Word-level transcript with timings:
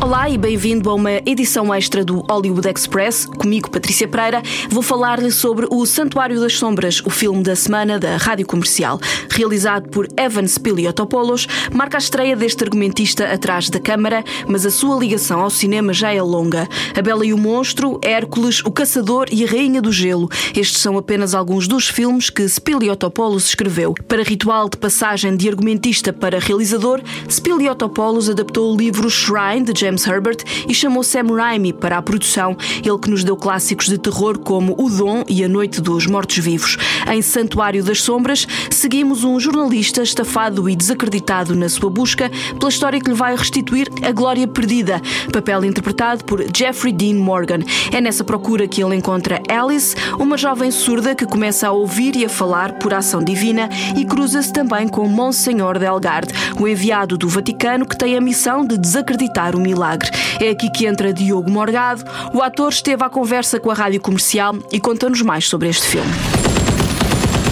Olá 0.00 0.30
e 0.30 0.38
bem-vindo 0.38 0.88
a 0.88 0.94
uma 0.94 1.14
edição 1.26 1.74
extra 1.74 2.04
do 2.04 2.20
Hollywood 2.30 2.68
Express. 2.68 3.26
Comigo, 3.26 3.68
Patrícia 3.68 4.06
Pereira, 4.06 4.40
vou 4.70 4.80
falar-lhe 4.80 5.32
sobre 5.32 5.66
O 5.68 5.84
Santuário 5.84 6.38
das 6.38 6.54
Sombras, 6.54 7.02
o 7.04 7.10
filme 7.10 7.42
da 7.42 7.56
semana 7.56 7.98
da 7.98 8.16
Rádio 8.16 8.46
Comercial. 8.46 9.00
Realizado 9.28 9.88
por 9.88 10.06
Evan 10.16 10.46
Spiliotopoulos, 10.46 11.48
marca 11.74 11.96
a 11.96 11.98
estreia 11.98 12.36
deste 12.36 12.62
argumentista 12.62 13.24
atrás 13.24 13.68
da 13.68 13.80
câmara, 13.80 14.22
mas 14.46 14.64
a 14.64 14.70
sua 14.70 14.96
ligação 14.96 15.40
ao 15.40 15.50
cinema 15.50 15.92
já 15.92 16.14
é 16.14 16.22
longa. 16.22 16.68
A 16.96 17.02
Bela 17.02 17.26
e 17.26 17.32
o 17.32 17.38
Monstro, 17.38 17.98
Hércules, 18.00 18.62
O 18.64 18.70
Caçador 18.70 19.26
e 19.32 19.44
a 19.44 19.48
Rainha 19.48 19.82
do 19.82 19.90
Gelo. 19.90 20.28
Estes 20.54 20.80
são 20.80 20.96
apenas 20.96 21.34
alguns 21.34 21.66
dos 21.66 21.88
filmes 21.88 22.30
que 22.30 22.48
Spiliotopoulos 22.48 23.46
escreveu. 23.46 23.94
Para 24.06 24.22
ritual 24.22 24.68
de 24.68 24.76
passagem 24.76 25.36
de 25.36 25.48
argumentista 25.48 26.12
para 26.12 26.38
realizador, 26.38 27.02
Spiliotopoulos 27.28 28.30
adaptou 28.30 28.72
o 28.72 28.76
livro 28.76 29.10
Shrine, 29.10 29.64
de 29.64 29.87
Herbert, 29.96 30.38
e 30.68 30.74
chamou 30.74 31.02
Sam 31.02 31.34
Raimi 31.34 31.72
para 31.72 31.98
a 31.98 32.02
produção, 32.02 32.56
ele 32.84 32.98
que 32.98 33.10
nos 33.10 33.24
deu 33.24 33.36
clássicos 33.36 33.86
de 33.86 33.98
terror 33.98 34.38
como 34.38 34.74
O 34.78 34.90
Dom 34.90 35.24
e 35.28 35.42
A 35.44 35.48
Noite 35.48 35.80
dos 35.80 36.06
Mortos-Vivos. 36.06 36.76
Em 37.10 37.22
Santuário 37.22 37.82
das 37.82 38.02
Sombras, 38.02 38.46
seguimos 38.70 39.24
um 39.24 39.38
jornalista 39.38 40.02
estafado 40.02 40.68
e 40.68 40.76
desacreditado 40.76 41.54
na 41.54 41.68
sua 41.68 41.90
busca 41.90 42.30
pela 42.58 42.70
história 42.70 43.00
que 43.00 43.10
lhe 43.10 43.16
vai 43.16 43.34
restituir 43.36 43.88
a 44.02 44.12
glória 44.12 44.46
perdida, 44.46 45.00
papel 45.32 45.64
interpretado 45.64 46.24
por 46.24 46.44
Jeffrey 46.54 46.92
Dean 46.92 47.16
Morgan. 47.16 47.60
É 47.92 48.00
nessa 48.00 48.24
procura 48.24 48.68
que 48.68 48.82
ele 48.82 48.96
encontra 48.96 49.42
Alice, 49.48 49.94
uma 50.18 50.36
jovem 50.36 50.70
surda 50.70 51.14
que 51.14 51.26
começa 51.26 51.68
a 51.68 51.72
ouvir 51.72 52.16
e 52.16 52.24
a 52.24 52.28
falar 52.28 52.72
por 52.74 52.92
ação 52.92 53.22
divina 53.22 53.68
e 53.96 54.04
cruza-se 54.04 54.52
também 54.52 54.88
com 54.88 55.08
Monsenhor 55.08 55.78
Delgarde, 55.78 56.32
o 56.58 56.66
enviado 56.66 57.16
do 57.16 57.28
Vaticano 57.28 57.86
que 57.86 57.96
tem 57.96 58.16
a 58.16 58.20
missão 58.20 58.64
de 58.66 58.76
desacreditar 58.76 59.56
o 59.56 59.60
milagre. 59.60 59.77
É 60.40 60.50
aqui 60.50 60.70
que 60.70 60.86
entra 60.86 61.12
Diogo 61.12 61.50
Morgado. 61.50 62.04
O 62.34 62.42
ator 62.42 62.70
esteve 62.70 63.04
à 63.04 63.08
conversa 63.08 63.58
com 63.60 63.70
a 63.70 63.74
rádio 63.74 64.00
comercial 64.00 64.54
e 64.70 64.80
conta-nos 64.80 65.22
mais 65.22 65.48
sobre 65.48 65.68
este 65.68 65.86
filme. 65.86 66.10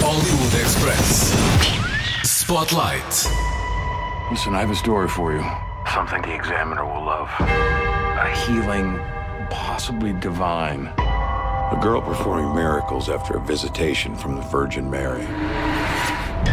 Hollywood 0.01 0.55
Express. 0.61 1.33
Spotlight. 2.23 3.27
Listen, 4.31 4.53
I 4.53 4.61
have 4.61 4.71
a 4.71 4.75
story 4.75 5.07
for 5.07 5.33
you. 5.33 5.43
Something 5.93 6.21
the 6.21 6.33
examiner 6.35 6.85
will 6.85 7.03
love. 7.05 7.29
A 7.39 8.29
healing, 8.45 8.99
possibly 9.49 10.13
divine. 10.13 10.91
A 10.97 11.79
girl 11.81 12.01
performing 12.01 12.55
miracles 12.55 13.09
after 13.09 13.37
a 13.37 13.41
visitation 13.41 14.15
from 14.15 14.35
the 14.35 14.41
Virgin 14.43 14.89
Mary. 14.89 15.25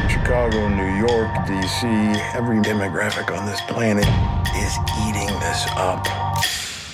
Chicago, 0.09 0.69
New 0.69 0.97
York, 0.97 1.47
D.C., 1.47 1.87
every 2.35 2.59
demographic 2.59 3.37
on 3.37 3.47
this 3.47 3.61
planet 3.63 4.07
is 4.57 4.79
eating 5.07 5.29
this 5.41 5.67
up. 5.77 6.07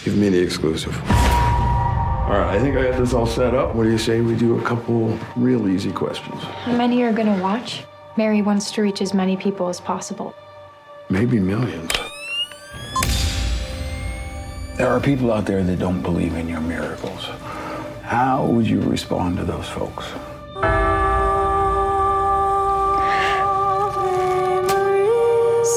Give 0.05 0.17
me 0.17 0.29
the 0.29 0.41
exclusive. 0.41 0.95
All 1.05 2.39
right, 2.39 2.57
I 2.57 2.61
think 2.61 2.77
I 2.77 2.91
got 2.91 2.99
this 2.99 3.13
all 3.13 3.27
set 3.27 3.55
up. 3.55 3.75
What 3.75 3.85
do 3.85 3.91
you 3.91 3.99
say 3.99 4.21
we 4.21 4.35
do 4.35 4.59
a 4.59 4.63
couple 4.63 5.19
real 5.37 5.69
easy 5.69 5.93
questions? 5.93 6.41
How 6.43 6.77
many 6.77 7.03
are 7.03 7.13
gonna 7.13 7.41
watch? 7.43 7.85
Mary 8.17 8.43
wants 8.43 8.71
to 8.73 8.83
reach 8.83 9.01
as 9.03 9.15
many 9.15 9.37
people 9.37 9.69
as 9.69 9.81
possible. 9.81 10.35
Maybe 11.09 11.39
millions. 11.39 11.91
There 14.77 14.89
are 14.89 15.01
people 15.01 15.33
out 15.33 15.45
there 15.45 15.63
that 15.63 15.79
don't 15.79 16.03
believe 16.03 16.35
in 16.35 16.49
your 16.49 16.61
miracles. 16.61 17.25
How 18.03 18.47
would 18.47 18.67
you 18.67 18.81
respond 18.81 19.37
to 19.37 19.45
those 19.45 19.69
folks? 19.69 20.07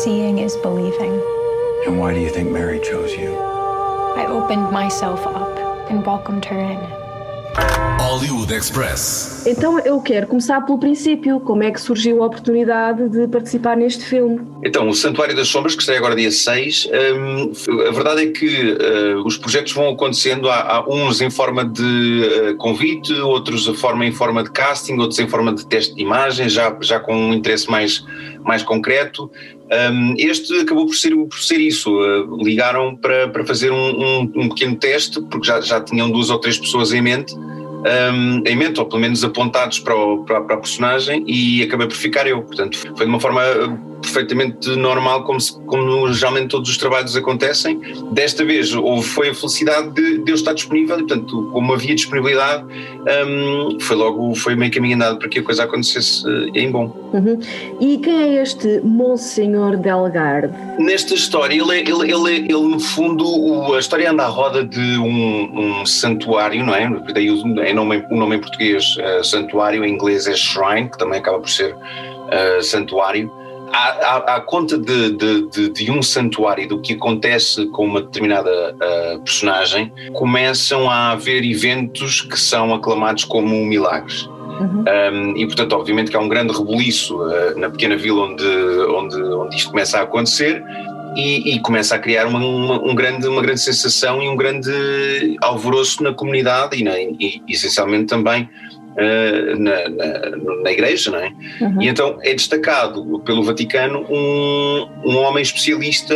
Seeing 0.03 0.39
is 0.39 0.57
believing. 0.57 1.13
And 1.87 1.97
why 1.97 2.13
do 2.13 2.19
you 2.19 2.29
think 2.29 2.51
Mary 2.51 2.81
chose 2.81 3.15
you? 3.15 3.37
I 4.17 4.25
opened 4.27 4.69
myself 4.69 5.25
up 5.25 5.57
and 5.89 6.05
welcomed 6.05 6.43
her 6.43 6.59
in. 6.59 7.03
Hollywood 7.99 8.53
Express. 8.53 9.43
Então 9.45 9.79
eu 9.79 10.01
quero 10.01 10.27
começar 10.27 10.61
pelo 10.61 10.77
princípio. 10.77 11.39
Como 11.39 11.63
é 11.63 11.71
que 11.71 11.79
surgiu 11.79 12.21
a 12.21 12.27
oportunidade 12.27 13.07
de 13.09 13.27
participar 13.27 13.77
neste 13.77 14.03
filme? 14.03 14.41
Então, 14.63 14.87
o 14.87 14.93
Santuário 14.93 15.35
das 15.35 15.47
Sombras, 15.47 15.75
que 15.75 15.81
estreia 15.81 15.99
agora 15.99 16.15
dia 16.15 16.31
6, 16.31 16.89
hum, 17.15 17.51
a 17.87 17.91
verdade 17.91 18.23
é 18.23 18.27
que 18.27 18.71
uh, 18.71 19.25
os 19.25 19.37
projetos 19.37 19.73
vão 19.73 19.89
acontecendo, 19.89 20.49
há, 20.49 20.77
há 20.77 20.89
uns 20.89 21.21
em 21.21 21.29
forma 21.29 21.65
de 21.65 22.51
uh, 22.51 22.55
convite, 22.57 23.13
outros 23.13 23.67
em 23.67 23.73
forma, 23.73 24.05
em 24.05 24.11
forma 24.11 24.43
de 24.43 24.51
casting, 24.51 24.97
outros 24.97 25.19
em 25.19 25.27
forma 25.27 25.53
de 25.53 25.65
teste 25.65 25.95
de 25.95 26.01
imagem, 26.01 26.49
já, 26.49 26.75
já 26.81 26.99
com 26.99 27.15
um 27.15 27.33
interesse 27.33 27.69
mais, 27.69 28.05
mais 28.43 28.63
concreto. 28.63 29.29
Um, 29.91 30.15
este 30.17 30.53
acabou 30.59 30.85
por 30.85 30.95
ser, 30.95 31.15
por 31.15 31.39
ser 31.39 31.59
isso, 31.59 31.91
uh, 31.91 32.37
ligaram 32.43 32.95
para, 32.95 33.27
para 33.29 33.45
fazer 33.45 33.71
um, 33.71 34.01
um, 34.01 34.31
um 34.35 34.49
pequeno 34.49 34.75
teste, 34.75 35.21
porque 35.21 35.47
já, 35.47 35.61
já 35.61 35.81
tinham 35.81 36.09
duas 36.09 36.29
ou 36.29 36.39
três 36.39 36.57
pessoas 36.57 36.93
em 36.93 37.01
mente, 37.01 37.35
em 38.45 38.55
mente, 38.55 38.79
ou 38.79 38.85
pelo 38.85 39.01
menos 39.01 39.25
apontados 39.25 39.77
para, 39.79 39.93
o, 39.93 40.23
para, 40.23 40.39
para, 40.41 40.55
a 40.55 40.59
personagem, 40.59 41.25
e 41.27 41.63
acabei 41.63 41.85
por 41.85 41.97
ficar 41.97 42.25
eu. 42.25 42.41
Portanto, 42.41 42.77
foi 42.77 43.05
de 43.05 43.09
uma 43.11 43.19
forma 43.19 43.41
perfeitamente 44.03 44.69
normal, 44.75 45.23
como, 45.23 45.39
se, 45.39 45.59
como 45.61 46.11
geralmente 46.13 46.49
todos 46.49 46.69
os 46.69 46.77
trabalhos 46.77 47.15
acontecem. 47.15 47.79
Desta 48.11 48.45
vez 48.45 48.73
houve, 48.75 49.07
foi 49.07 49.29
a 49.29 49.33
felicidade 49.33 49.89
de, 49.91 50.19
de 50.19 50.31
eu 50.31 50.35
estar 50.35 50.53
disponível, 50.53 50.97
e 50.99 50.99
portanto, 50.99 51.49
como 51.51 51.73
havia 51.73 51.95
disponibilidade, 51.95 52.63
um, 53.25 53.79
foi 53.79 53.95
logo, 53.95 54.35
foi 54.35 54.55
meio 54.55 54.71
caminho 54.71 54.95
andado 54.95 55.17
para 55.17 55.29
que 55.29 55.39
a 55.39 55.43
coisa 55.43 55.63
acontecesse 55.63 56.23
em 56.53 56.69
bom. 56.69 57.11
Uhum. 57.13 57.39
E 57.79 57.97
quem 57.97 58.37
é 58.37 58.41
este 58.41 58.81
Monsenhor 58.83 59.77
Delgarde? 59.77 60.53
Nesta 60.77 61.13
história, 61.13 61.55
ele, 61.55 61.79
ele, 61.79 62.11
ele, 62.11 62.35
ele 62.39 62.67
no 62.67 62.79
fundo, 62.79 63.25
o, 63.25 63.73
a 63.73 63.79
história 63.79 64.11
anda 64.11 64.23
à 64.23 64.27
roda 64.27 64.63
de 64.63 64.97
um, 64.97 65.81
um 65.81 65.85
santuário, 65.85 66.63
não 66.65 66.75
é? 66.75 66.89
Daí 67.13 67.31
o, 67.31 67.59
é 67.61 67.73
nome, 67.73 68.03
o 68.09 68.15
nome 68.15 68.35
em 68.35 68.39
português 68.39 68.97
uh, 68.97 69.23
santuário, 69.23 69.85
em 69.85 69.93
inglês 69.93 70.27
é 70.27 70.35
shrine, 70.35 70.89
que 70.89 70.97
também 70.97 71.19
acaba 71.19 71.39
por 71.39 71.49
ser 71.49 71.73
uh, 71.73 72.61
santuário 72.61 73.31
à, 73.73 74.35
à, 74.35 74.39
conta 74.39 74.77
de, 74.77 75.11
de, 75.11 75.49
de, 75.49 75.69
de, 75.69 75.91
um 75.91 76.01
santuário 76.01 76.67
do 76.67 76.79
que 76.79 76.93
acontece 76.93 77.65
com 77.67 77.85
uma 77.85 78.01
determinada 78.01 78.75
uh, 78.75 79.19
personagem, 79.21 79.91
começam 80.13 80.89
a 80.89 81.11
haver 81.11 81.43
eventos 81.43 82.21
que 82.21 82.39
são 82.39 82.73
aclamados 82.73 83.25
como 83.25 83.55
milagres. 83.65 84.29
Uhum. 84.59 84.85
Um, 84.87 85.37
e 85.37 85.47
portanto, 85.47 85.73
obviamente 85.73 86.11
que 86.11 86.17
há 86.17 86.19
um 86.19 86.29
grande 86.29 86.53
rebuliço 86.53 87.17
uh, 87.17 87.57
na 87.57 87.69
pequena 87.69 87.97
vila 87.97 88.25
onde, 88.25 88.45
onde, 88.45 89.21
onde 89.21 89.55
isto 89.55 89.71
começa 89.71 89.97
a 89.97 90.03
acontecer 90.03 90.63
e, 91.15 91.55
e 91.55 91.59
começa 91.59 91.95
a 91.95 91.99
criar 91.99 92.27
uma, 92.27 92.39
uma, 92.39 92.79
um 92.79 92.93
grande, 92.93 93.27
uma 93.27 93.41
grande 93.41 93.61
sensação 93.61 94.21
e 94.21 94.29
um 94.29 94.35
grande 94.35 94.71
alvoroço 95.41 96.03
na 96.03 96.13
comunidade 96.13 96.79
e, 96.79 96.83
na, 96.83 96.99
e 96.99 97.41
essencialmente 97.49 98.05
também 98.05 98.47
uh, 98.93 99.59
na, 99.59 99.89
na, 99.89 100.37
na, 100.63 100.71
igreja, 100.71 101.11
não 101.11 101.19
é? 101.19 101.31
Uhum. 101.61 101.81
E 101.81 101.87
então 101.87 102.17
é 102.21 102.33
destacado 102.33 103.19
pelo 103.25 103.43
Vaticano 103.43 104.05
um, 104.09 104.87
um 105.05 105.17
homem 105.17 105.41
especialista 105.41 106.15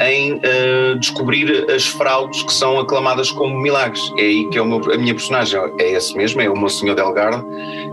em 0.00 0.34
uh, 0.34 0.98
descobrir 0.98 1.70
as 1.70 1.86
fraudes 1.86 2.42
que 2.42 2.52
são 2.52 2.78
aclamadas 2.78 3.30
como 3.30 3.58
milagres. 3.58 4.02
É 4.18 4.22
aí 4.22 4.48
que 4.50 4.58
é 4.58 4.64
meu, 4.64 4.80
a 4.92 4.96
minha 4.96 5.14
personagem, 5.14 5.60
é 5.78 5.92
esse 5.92 6.16
mesmo, 6.16 6.40
é 6.40 6.48
o 6.48 6.56
Monsenhor 6.56 6.96
Delgarde, 6.96 7.44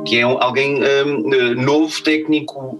que 0.05 0.17
é 0.17 0.25
um, 0.25 0.41
alguém 0.41 0.79
uh, 0.81 1.55
novo, 1.55 2.01
técnico 2.03 2.79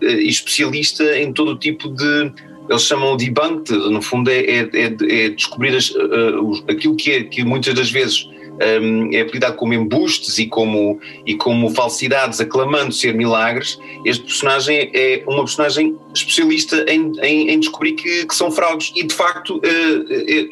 e 0.00 0.28
especialista 0.28 1.18
em 1.18 1.32
todo 1.32 1.56
tipo 1.56 1.88
de 1.88 2.32
eles 2.68 2.82
chamam 2.82 3.16
de 3.16 3.26
debunked, 3.26 3.70
no 3.90 4.00
fundo 4.00 4.30
é, 4.30 4.38
é, 4.38 4.70
é, 4.72 5.24
é 5.24 5.28
descobrir 5.30 5.76
as, 5.76 5.90
uh, 5.90 6.64
aquilo 6.68 6.96
que, 6.96 7.10
é, 7.12 7.24
que 7.24 7.44
muitas 7.44 7.74
das 7.74 7.90
vezes 7.90 8.28
um, 8.60 9.10
é 9.12 9.20
apelidado 9.20 9.56
como 9.56 9.74
embustes 9.74 10.38
e 10.38 10.46
como, 10.46 11.00
e 11.26 11.34
como 11.34 11.70
falsidades, 11.70 12.40
aclamando 12.40 12.92
ser 12.92 13.14
milagres, 13.14 13.78
este 14.04 14.24
personagem 14.24 14.90
é 14.94 15.22
uma 15.26 15.44
personagem 15.44 15.96
especialista 16.14 16.84
em, 16.88 17.12
em, 17.22 17.50
em 17.50 17.60
descobrir 17.60 17.92
que, 17.92 18.26
que, 18.26 18.34
são 18.34 18.50
fraudes 18.50 18.92
e 18.94 19.04
de 19.04 19.14
facto 19.14 19.56
uh, 19.56 19.60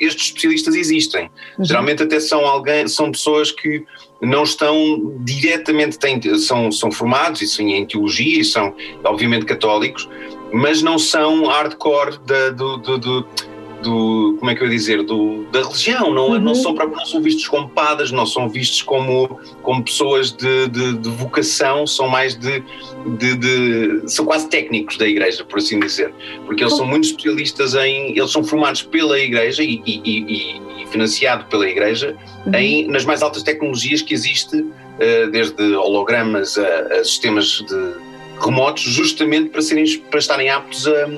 estes 0.00 0.26
especialistas 0.26 0.74
existem. 0.74 1.30
Uhum. 1.58 1.64
Geralmente 1.64 2.02
até 2.02 2.18
são 2.20 2.46
alguém, 2.46 2.88
são 2.88 3.10
pessoas 3.10 3.50
que 3.52 3.84
não 4.20 4.42
estão 4.42 5.14
diretamente, 5.20 5.98
têm, 5.98 6.20
são, 6.38 6.70
são 6.70 6.90
formados 6.90 7.40
isso 7.42 7.62
em 7.62 7.84
teologia 7.86 8.40
e 8.40 8.44
são 8.44 8.74
obviamente 9.04 9.46
católicos, 9.46 10.08
mas 10.52 10.82
não 10.82 10.98
são 10.98 11.46
hardcore 11.46 12.18
da, 12.26 12.50
do, 12.50 12.76
do, 12.76 12.98
do 12.98 13.26
do 13.82 14.36
como 14.38 14.50
é 14.50 14.54
que 14.54 14.62
eu 14.62 14.66
ia 14.66 14.72
dizer 14.72 15.02
do, 15.02 15.44
da 15.50 15.62
religião 15.62 16.12
não, 16.12 16.30
uhum. 16.30 16.38
não, 16.38 16.54
são, 16.54 16.72
não 16.72 17.06
são 17.06 17.22
vistos 17.22 17.46
como 17.48 17.68
padres 17.68 18.10
não 18.10 18.26
são 18.26 18.48
vistos 18.48 18.82
como, 18.82 19.40
como 19.62 19.84
pessoas 19.84 20.32
de, 20.32 20.68
de, 20.68 20.98
de 20.98 21.08
vocação 21.10 21.86
são 21.86 22.08
mais 22.08 22.34
de, 22.34 22.62
de, 23.18 23.36
de, 23.36 24.10
são 24.10 24.24
quase 24.24 24.48
técnicos 24.48 24.96
da 24.96 25.06
igreja 25.06 25.44
por 25.44 25.58
assim 25.58 25.78
dizer 25.80 26.12
porque 26.46 26.62
eles 26.62 26.76
são 26.76 26.86
muito 26.86 27.04
especialistas 27.04 27.74
em 27.74 28.16
eles 28.16 28.30
são 28.30 28.44
formados 28.44 28.82
pela 28.82 29.18
igreja 29.18 29.62
e, 29.62 29.82
e, 29.86 30.00
e, 30.04 30.82
e 30.82 30.86
financiado 30.86 31.44
pela 31.46 31.68
igreja 31.68 32.16
uhum. 32.46 32.54
em, 32.54 32.86
nas 32.88 33.04
mais 33.04 33.22
altas 33.22 33.42
tecnologias 33.42 34.02
que 34.02 34.14
existe 34.14 34.64
desde 35.32 35.74
hologramas 35.76 36.58
a, 36.58 36.98
a, 36.98 37.04
sistemas 37.04 37.64
de 37.66 37.94
remotos, 38.40 38.82
justamente 38.82 39.50
para, 39.50 39.62
serem, 39.62 39.98
para 40.10 40.18
estarem 40.18 40.50
aptos 40.50 40.86
a, 40.86 41.08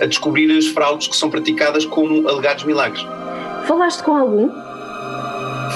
a 0.00 0.06
descobrir 0.06 0.56
as 0.56 0.66
fraudes 0.66 1.08
que 1.08 1.16
são 1.16 1.30
praticadas 1.30 1.84
como 1.84 2.28
alegados 2.28 2.64
milagres. 2.64 3.04
Falaste 3.66 4.02
com 4.02 4.16
algum? 4.16 4.50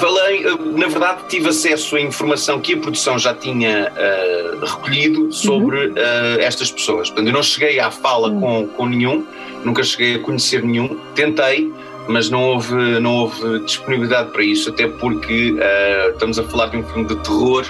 Falei, 0.01 0.45
na 0.77 0.87
verdade, 0.87 1.23
tive 1.29 1.49
acesso 1.49 1.97
à 1.97 2.01
informação 2.01 2.61
que 2.61 2.75
a 2.75 2.77
produção 2.77 3.19
já 3.19 3.35
tinha 3.35 3.91
uh, 3.91 4.65
recolhido 4.65 5.33
sobre 5.33 5.89
uhum. 5.89 5.93
uh, 5.93 6.41
estas 6.41 6.71
pessoas. 6.71 7.09
Portanto, 7.09 7.27
eu 7.27 7.33
não 7.33 7.43
cheguei 7.43 7.81
à 7.81 7.91
fala 7.91 8.29
uhum. 8.29 8.41
com, 8.41 8.69
com 8.69 8.87
nenhum, 8.87 9.27
nunca 9.65 9.83
cheguei 9.83 10.15
a 10.15 10.19
conhecer 10.21 10.63
nenhum. 10.63 10.97
Tentei, 11.15 11.73
mas 12.07 12.31
não 12.31 12.45
houve, 12.45 12.75
não 13.01 13.15
houve 13.17 13.59
disponibilidade 13.61 14.31
para 14.31 14.43
isso, 14.45 14.71
até 14.71 14.87
porque 14.87 15.53
uh, 15.53 16.11
estamos 16.13 16.39
a 16.39 16.45
falar 16.45 16.67
de 16.67 16.77
um 16.77 16.85
filme 16.85 17.09
de 17.09 17.17
terror 17.17 17.67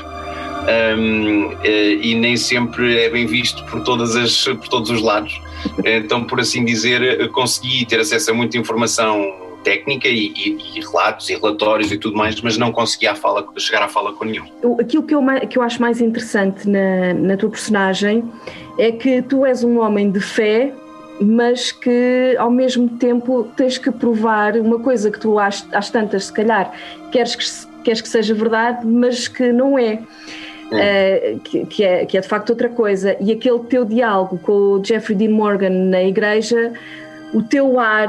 um, 0.99 1.47
uh, 1.47 1.65
e 1.65 2.15
nem 2.15 2.37
sempre 2.37 2.99
é 2.99 3.09
bem 3.09 3.27
visto 3.27 3.65
por, 3.65 3.83
todas 3.85 4.15
as, 4.15 4.45
por 4.45 4.69
todos 4.69 4.91
os 4.91 5.01
lados. 5.01 5.41
Então, 5.85 6.25
por 6.25 6.41
assim 6.41 6.65
dizer, 6.65 7.29
consegui 7.31 7.87
ter 7.87 8.01
acesso 8.01 8.31
a 8.31 8.35
muita 8.35 8.59
informação 8.59 9.49
técnica 9.65 10.09
e, 10.09 10.33
e, 10.35 10.79
e, 10.79 10.81
relatos 10.81 11.29
e 11.29 11.35
relatórios 11.35 11.91
e 11.93 11.99
tudo 11.99 12.17
mais, 12.17 12.41
mas 12.41 12.57
não 12.57 12.73
consegui 12.73 13.07
à 13.07 13.15
fala, 13.15 13.47
chegar 13.59 13.83
à 13.83 13.89
fala 13.89 14.13
com 14.13 14.25
nenhum. 14.25 14.45
Aquilo 14.81 15.03
que 15.03 15.15
eu, 15.15 15.23
que 15.49 15.59
eu 15.59 15.63
acho 15.63 15.81
mais 15.81 16.01
interessante 16.01 16.69
na, 16.69 17.13
na 17.15 17.37
tua 17.37 17.51
personagem 17.51 18.25
é 18.79 18.93
que 18.93 19.21
tu 19.23 19.45
és 19.45 19.65
um 19.65 19.81
homem 19.81 20.11
de 20.11 20.21
fé 20.21 20.73
mas 21.21 21.73
que 21.73 22.37
ao 22.39 22.51
mesmo 22.51 22.89
tempo 22.91 23.51
tens 23.57 23.77
que 23.77 23.91
provar 23.91 24.57
uma 24.57 24.79
coisa 24.79 25.11
que 25.11 25.19
tu 25.19 25.39
às, 25.39 25.67
às 25.73 25.91
tantas, 25.91 26.27
se 26.27 26.33
calhar, 26.33 26.73
queres 27.11 27.35
que, 27.35 27.45
queres 27.83 28.01
que 28.01 28.09
seja 28.09 28.35
verdade, 28.35 28.87
mas 28.87 29.27
que 29.27 29.53
não 29.53 29.79
é. 29.79 30.01
Uh, 30.71 31.41
que, 31.41 31.65
que, 31.65 31.83
é, 31.83 32.05
que 32.05 32.19
é 32.19 32.21
de 32.21 32.29
facto 32.29 32.51
outra 32.51 32.69
coisa. 32.69 33.17
E 33.21 33.33
aquele 33.33 33.61
teu 33.61 33.85
diálogo 33.87 34.39
com 34.39 34.53
o 34.53 34.85
Jeffrey 34.85 35.17
Dean 35.17 35.31
Morgan 35.31 35.71
na 35.71 36.03
igreja, 36.03 36.73
o 37.33 37.43
teu 37.43 37.81
ar 37.81 38.09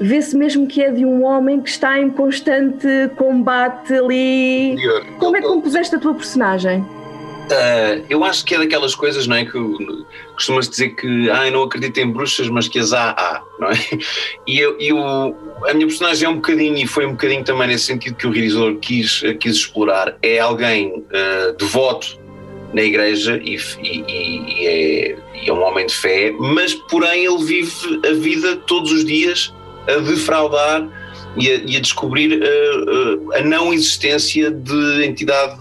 vê-se 0.00 0.36
mesmo 0.36 0.66
que 0.66 0.82
é 0.82 0.90
de 0.90 1.04
um 1.04 1.24
homem 1.24 1.60
que 1.60 1.68
está 1.68 1.98
em 1.98 2.10
constante 2.10 2.86
combate 3.16 3.94
ali. 3.94 4.76
Como 5.18 5.36
é 5.36 5.40
que 5.40 5.46
compuseste 5.46 5.94
a 5.94 5.98
tua 5.98 6.14
personagem? 6.14 6.84
Uh, 7.46 8.04
eu 8.10 8.24
acho 8.24 8.44
que 8.44 8.56
é 8.56 8.58
daquelas 8.58 8.94
coisas, 8.94 9.26
não 9.26 9.36
é? 9.36 9.44
Que 9.44 9.52
costumas 10.34 10.68
dizer 10.68 10.90
que 10.90 11.30
ah, 11.30 11.48
não 11.50 11.62
acredito 11.62 11.98
em 11.98 12.10
bruxas, 12.10 12.48
mas 12.48 12.66
que 12.66 12.78
as 12.78 12.92
há, 12.92 13.10
há, 13.10 13.42
não 13.60 13.68
é? 13.68 13.74
E, 14.46 14.58
eu, 14.58 14.76
eu, 14.80 14.98
a 15.68 15.72
minha 15.72 15.86
personagem 15.86 16.26
é 16.26 16.28
um 16.28 16.36
bocadinho, 16.36 16.76
e 16.76 16.86
foi 16.86 17.06
um 17.06 17.12
bocadinho 17.12 17.44
também 17.44 17.68
nesse 17.68 17.84
sentido 17.84 18.16
que 18.16 18.26
o 18.26 18.30
realizador 18.30 18.76
quis, 18.76 19.22
quis 19.40 19.56
explorar, 19.56 20.16
é 20.22 20.40
alguém 20.40 20.88
uh, 20.88 21.56
devoto 21.56 22.18
na 22.72 22.82
igreja 22.82 23.40
e, 23.42 23.56
e, 23.80 24.04
e, 24.08 24.66
é, 24.66 25.16
e 25.44 25.48
é 25.48 25.52
um 25.52 25.62
homem 25.62 25.86
de 25.86 25.94
fé, 25.94 26.32
mas 26.38 26.74
porém 26.74 27.24
ele 27.24 27.44
vive 27.44 28.00
a 28.04 28.12
vida 28.12 28.56
todos 28.56 28.90
os 28.92 29.04
dias 29.04 29.54
a 29.88 29.98
defraudar 30.00 30.88
e 31.36 31.50
a, 31.50 31.54
e 31.66 31.76
a 31.76 31.80
descobrir 31.80 32.40
uh, 32.40 33.26
uh, 33.26 33.34
a 33.34 33.42
não 33.42 33.72
existência 33.72 34.50
de 34.50 35.04
entidade 35.04 35.58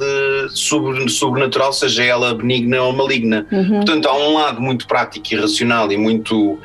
sobre, 0.51 1.09
sobrenatural, 1.09 1.73
seja 1.73 2.03
ela 2.03 2.33
benigna 2.33 2.81
ou 2.81 2.93
maligna. 2.93 3.45
Uhum. 3.51 3.77
Portanto, 3.77 4.07
há 4.07 4.17
um 4.17 4.33
lado 4.35 4.61
muito 4.61 4.87
prático 4.87 5.33
e 5.33 5.35
racional 5.37 5.91
e 5.91 5.97
muito, 5.97 6.57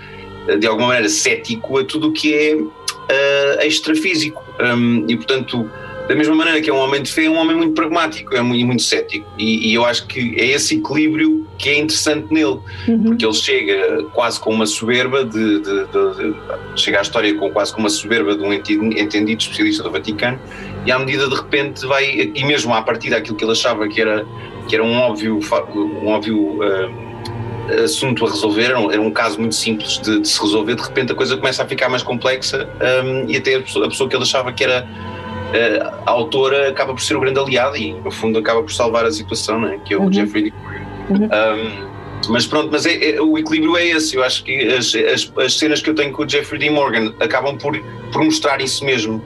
eh, 0.47 0.57
de 0.57 0.67
alguma 0.67 0.89
maneira, 0.89 1.09
cético 1.09 1.79
a 1.79 1.85
tudo 1.85 2.09
o 2.09 2.13
que 2.13 2.35
é 2.35 2.55
uh, 2.55 3.67
extrafísico. 3.67 4.43
Um, 4.61 5.07
e, 5.09 5.17
portanto, 5.17 5.69
da 6.11 6.17
mesma 6.17 6.35
maneira 6.35 6.61
que 6.61 6.69
é 6.69 6.73
um 6.73 6.79
homem 6.79 7.01
de 7.01 7.13
fé, 7.13 7.27
é 7.27 7.31
um 7.31 7.37
homem 7.37 7.57
muito 7.57 7.73
pragmático 7.73 8.35
é 8.35 8.43
muito, 8.43 8.67
muito 8.67 8.83
cético. 8.83 9.25
E, 9.39 9.71
e, 9.71 9.75
eu 9.75 9.85
acho 9.85 10.09
que 10.09 10.35
é 10.37 10.47
esse 10.47 10.75
equilíbrio 10.75 11.47
que 11.57 11.69
é 11.69 11.79
interessante 11.79 12.35
nele, 12.35 12.59
uhum. 12.89 13.03
porque 13.05 13.25
ele 13.25 13.33
chega 13.33 14.03
quase 14.13 14.41
com 14.41 14.51
uma 14.53 14.67
soberba 14.67 15.25
de, 15.25 15.61
de, 15.61 15.85
de, 15.85 16.33
de, 16.33 16.35
chega 16.75 16.99
à 16.99 17.03
história 17.03 17.33
com 17.37 17.49
quase 17.53 17.73
com 17.73 17.79
uma 17.79 17.89
soberba 17.89 18.35
de 18.35 18.43
um 18.43 18.53
entendido 18.53 19.41
especialista 19.41 19.85
do 19.85 19.91
Vaticano, 19.93 20.41
e 20.85 20.91
à 20.91 20.99
medida 20.99 21.29
de 21.29 21.35
repente 21.37 21.87
vai, 21.87 22.33
e 22.35 22.45
mesmo 22.45 22.75
à 22.75 22.83
partida 22.83 23.17
aquilo 23.17 23.37
que 23.37 23.45
ele 23.45 23.53
achava 23.53 23.87
que 23.87 24.01
era, 24.01 24.27
que 24.69 24.75
era 24.75 24.83
um 24.83 24.97
óbvio, 24.97 25.39
um 25.77 26.09
óbvio 26.09 26.59
uh, 26.59 27.85
assunto 27.85 28.27
a 28.27 28.31
resolver, 28.31 28.65
era 28.65 28.81
um, 28.81 28.91
era 28.91 29.01
um, 29.01 29.13
caso 29.13 29.39
muito 29.39 29.55
simples 29.55 30.01
de, 30.01 30.19
de, 30.19 30.29
se 30.29 30.41
resolver, 30.41 30.75
de 30.75 30.83
repente 30.83 31.13
a 31.13 31.15
coisa 31.15 31.37
começa 31.37 31.63
a 31.63 31.69
ficar 31.69 31.89
mais 31.89 32.03
complexa 32.03 32.69
um, 33.05 33.31
e 33.31 33.37
até 33.37 33.55
a 33.55 33.61
pessoa, 33.61 33.87
a 33.87 33.89
pessoa 33.89 34.11
que 34.11 34.17
ele 34.17 34.25
achava 34.25 34.53
que 34.53 34.65
era 34.65 34.89
eh, 34.89 35.20
a 36.07 36.11
autora 36.11 36.69
acaba 36.69 36.93
por 36.95 37.03
ser 37.03 37.17
o 37.17 37.21
grande 37.21 37.39
aliado 37.39 37.77
e, 37.77 37.93
no 37.93 38.11
fundo, 38.11 38.39
acaba 38.39 38.63
por 38.63 38.73
salvar 38.73 39.05
a 39.05 39.11
situação, 39.11 39.61
né? 39.61 39.81
que 39.85 39.95
é 39.95 39.97
o 39.97 40.03
uhum. 40.03 40.13
Jeffrey 40.13 40.53
Uhum. 41.11 41.25
Um, 41.27 41.91
mas 42.29 42.47
pronto, 42.47 42.69
mas 42.71 42.87
é, 42.87 43.17
é, 43.17 43.21
o 43.21 43.37
equilíbrio 43.37 43.77
é 43.77 43.87
esse. 43.87 44.17
Eu 44.17 44.23
acho 44.23 44.45
que 44.45 44.69
as, 44.69 44.95
as, 44.95 45.33
as, 45.37 45.59
cenas 45.59 45.83
que 45.83 45.91
eu 45.91 45.95
tenho 45.95 46.13
com 46.13 46.23
o 46.23 46.29
Jeffrey 46.29 46.61
D. 46.61 46.71
Morgan 46.71 47.13
acabam 47.19 47.57
por, 47.57 47.77
por 48.13 48.23
mostrar 48.23 48.61
isso 48.61 48.85
mesmo. 48.85 49.23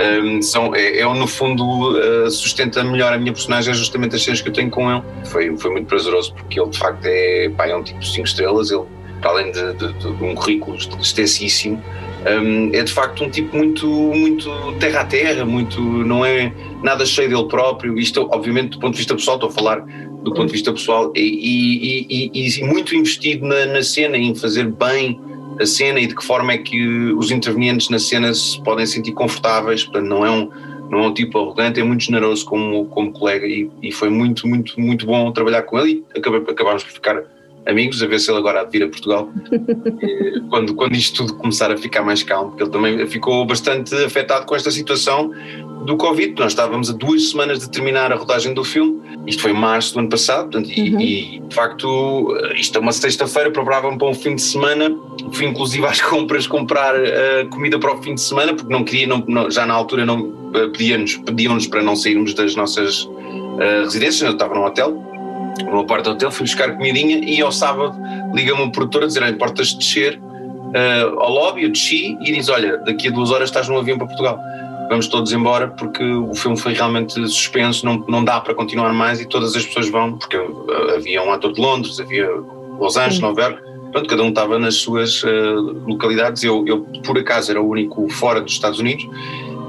Um, 0.00 0.40
são, 0.40 0.74
é, 0.74 1.00
é, 1.00 1.04
no 1.04 1.26
fundo, 1.26 1.64
uh, 1.64 2.30
sustenta 2.30 2.84
melhor 2.84 3.12
a 3.12 3.18
minha 3.18 3.32
personagem, 3.32 3.72
é 3.72 3.74
justamente 3.74 4.14
as 4.14 4.22
cenas 4.22 4.40
que 4.40 4.48
eu 4.48 4.52
tenho 4.52 4.70
com 4.70 4.90
ele. 4.90 5.02
Foi, 5.26 5.56
foi 5.56 5.70
muito 5.72 5.86
prazeroso, 5.86 6.34
porque 6.34 6.60
ele 6.60 6.70
de 6.70 6.78
facto 6.78 7.04
é, 7.04 7.48
pá, 7.56 7.66
é 7.66 7.76
um 7.76 7.82
tipo 7.82 8.04
5 8.04 8.26
estrelas. 8.26 8.70
Ele, 8.70 8.84
para 9.20 9.30
além 9.30 9.50
de, 9.50 9.72
de, 9.74 9.92
de, 9.94 10.12
de 10.12 10.24
um 10.24 10.34
currículo 10.34 10.76
extensíssimo, 10.76 11.82
um, 12.26 12.74
é 12.74 12.82
de 12.82 12.92
facto 12.92 13.24
um 13.24 13.30
tipo 13.30 13.56
muito, 13.56 13.86
muito 13.86 14.50
terra 14.80 15.00
a 15.00 15.04
terra, 15.04 15.44
muito, 15.44 15.80
não 15.80 16.24
é 16.24 16.52
nada 16.82 17.06
cheio 17.06 17.28
dele 17.28 17.48
próprio. 17.48 17.98
Isto, 17.98 18.28
obviamente, 18.32 18.70
do 18.70 18.80
ponto 18.80 18.92
de 18.92 18.98
vista 18.98 19.14
pessoal, 19.14 19.36
estou 19.36 19.50
a 19.50 19.52
falar 19.52 19.84
do 20.22 20.34
ponto 20.34 20.46
de 20.46 20.52
vista 20.52 20.72
pessoal, 20.72 21.12
e, 21.14 21.20
e, 21.20 22.30
e, 22.34 22.58
e 22.58 22.64
muito 22.64 22.94
investido 22.94 23.46
na, 23.46 23.66
na, 23.66 23.82
cena, 23.82 24.16
em 24.16 24.34
fazer 24.34 24.64
bem 24.64 25.20
a 25.60 25.66
cena 25.66 26.00
e 26.00 26.06
de 26.06 26.14
que 26.14 26.24
forma 26.24 26.52
é 26.52 26.58
que 26.58 27.12
os 27.12 27.30
intervenientes 27.30 27.88
na 27.88 27.98
cena 27.98 28.34
se 28.34 28.60
podem 28.62 28.84
sentir 28.86 29.12
confortáveis. 29.12 29.84
Portanto, 29.84 30.06
não 30.06 30.26
é 30.26 30.30
um, 30.30 30.50
não 30.90 31.00
é 31.00 31.06
um 31.08 31.14
tipo 31.14 31.38
arrogante, 31.38 31.80
é 31.80 31.84
muito 31.84 32.02
generoso 32.02 32.44
como, 32.44 32.86
como 32.86 33.12
colega 33.12 33.46
e, 33.46 33.92
foi 33.92 34.08
muito, 34.08 34.46
muito, 34.46 34.78
muito 34.80 35.06
bom 35.06 35.30
trabalhar 35.32 35.62
com 35.62 35.78
ele 35.78 36.04
e 36.14 36.18
acabámos 36.18 36.82
por 36.82 36.92
ficar 36.92 37.22
amigos, 37.68 38.02
a 38.02 38.06
ver 38.06 38.18
se 38.18 38.30
ele 38.30 38.38
agora 38.38 38.62
há 38.62 38.64
de 38.64 38.70
vir 38.70 38.84
a 38.84 38.88
Portugal, 38.88 39.30
quando, 40.48 40.74
quando 40.74 40.96
isto 40.96 41.26
tudo 41.26 41.38
começar 41.38 41.70
a 41.70 41.76
ficar 41.76 42.02
mais 42.02 42.22
calmo, 42.22 42.50
porque 42.50 42.62
ele 42.64 42.70
também 42.70 43.06
ficou 43.06 43.44
bastante 43.44 43.94
afetado 43.94 44.46
com 44.46 44.56
esta 44.56 44.70
situação 44.70 45.30
do 45.84 45.96
Covid. 45.96 46.34
Nós 46.38 46.52
estávamos 46.52 46.90
a 46.90 46.92
duas 46.92 47.30
semanas 47.30 47.58
de 47.58 47.70
terminar 47.70 48.12
a 48.12 48.16
rodagem 48.16 48.54
do 48.54 48.64
filme, 48.64 49.00
isto 49.26 49.42
foi 49.42 49.50
em 49.50 49.54
março 49.54 49.92
do 49.94 50.00
ano 50.00 50.08
passado, 50.08 50.50
portanto, 50.50 50.68
uhum. 50.68 51.00
e, 51.00 51.36
e, 51.36 51.40
de 51.40 51.54
facto, 51.54 52.34
isto 52.54 52.76
é 52.76 52.80
uma 52.80 52.92
sexta-feira, 52.92 53.50
preparavam 53.50 53.98
para 53.98 54.08
um 54.08 54.14
fim 54.14 54.34
de 54.34 54.42
semana, 54.42 54.96
fui 55.32 55.46
inclusive 55.46 55.84
às 55.86 56.00
compras 56.02 56.46
comprar 56.46 56.94
uh, 56.94 57.48
comida 57.50 57.78
para 57.78 57.94
o 57.94 58.02
fim 58.02 58.14
de 58.14 58.20
semana, 58.22 58.54
porque 58.54 58.72
não 58.72 58.82
queria, 58.82 59.06
não, 59.06 59.22
não, 59.28 59.50
já 59.50 59.66
na 59.66 59.74
altura 59.74 60.06
não 60.06 60.20
uh, 60.20 60.70
pediam-nos 60.72 61.66
para 61.66 61.82
não 61.82 61.94
sairmos 61.94 62.32
das 62.32 62.56
nossas 62.56 63.02
uh, 63.04 63.84
residências, 63.84 64.22
eu 64.22 64.32
estava 64.32 64.54
num 64.54 64.64
hotel 64.64 65.07
no 65.64 65.86
parte 65.86 66.04
do 66.04 66.10
hotel, 66.10 66.30
fui 66.30 66.44
buscar 66.44 66.76
comidinha 66.76 67.18
e 67.18 67.40
ao 67.40 67.52
sábado 67.52 67.96
liga-me 68.34 68.62
um 68.62 68.70
produtor 68.70 69.04
a 69.04 69.06
dizer: 69.06 69.22
Olha, 69.22 69.30
importas 69.30 69.74
descer 69.74 70.18
uh, 70.18 71.20
ao 71.20 71.30
lobby, 71.30 71.64
eu 71.64 71.70
desci 71.70 72.16
e 72.20 72.32
diz: 72.32 72.48
Olha, 72.48 72.78
daqui 72.78 73.08
a 73.08 73.10
duas 73.10 73.30
horas 73.30 73.48
estás 73.48 73.68
num 73.68 73.78
avião 73.78 73.98
para 73.98 74.06
Portugal. 74.06 74.38
Vamos 74.88 75.06
todos 75.06 75.32
embora 75.32 75.68
porque 75.68 76.02
o 76.02 76.34
filme 76.34 76.56
foi 76.56 76.72
realmente 76.72 77.14
suspenso, 77.28 77.84
não, 77.84 78.04
não 78.08 78.24
dá 78.24 78.40
para 78.40 78.54
continuar 78.54 78.92
mais 78.94 79.20
e 79.20 79.26
todas 79.26 79.54
as 79.54 79.64
pessoas 79.66 79.90
vão, 79.90 80.16
porque 80.16 80.36
uh, 80.36 80.94
havia 80.96 81.22
um 81.22 81.32
ator 81.32 81.52
de 81.52 81.60
Londres, 81.60 82.00
havia 82.00 82.26
Los 82.78 82.96
Angeles, 82.96 83.20
Nova 83.20 83.42
York, 83.42 83.62
pronto, 83.92 84.08
cada 84.08 84.22
um 84.22 84.30
estava 84.30 84.58
nas 84.58 84.76
suas 84.76 85.22
uh, 85.24 85.28
localidades. 85.86 86.42
Eu, 86.42 86.64
eu, 86.66 86.80
por 87.04 87.18
acaso, 87.18 87.50
era 87.50 87.60
o 87.60 87.68
único 87.68 88.08
fora 88.08 88.40
dos 88.40 88.52
Estados 88.52 88.78
Unidos 88.78 89.06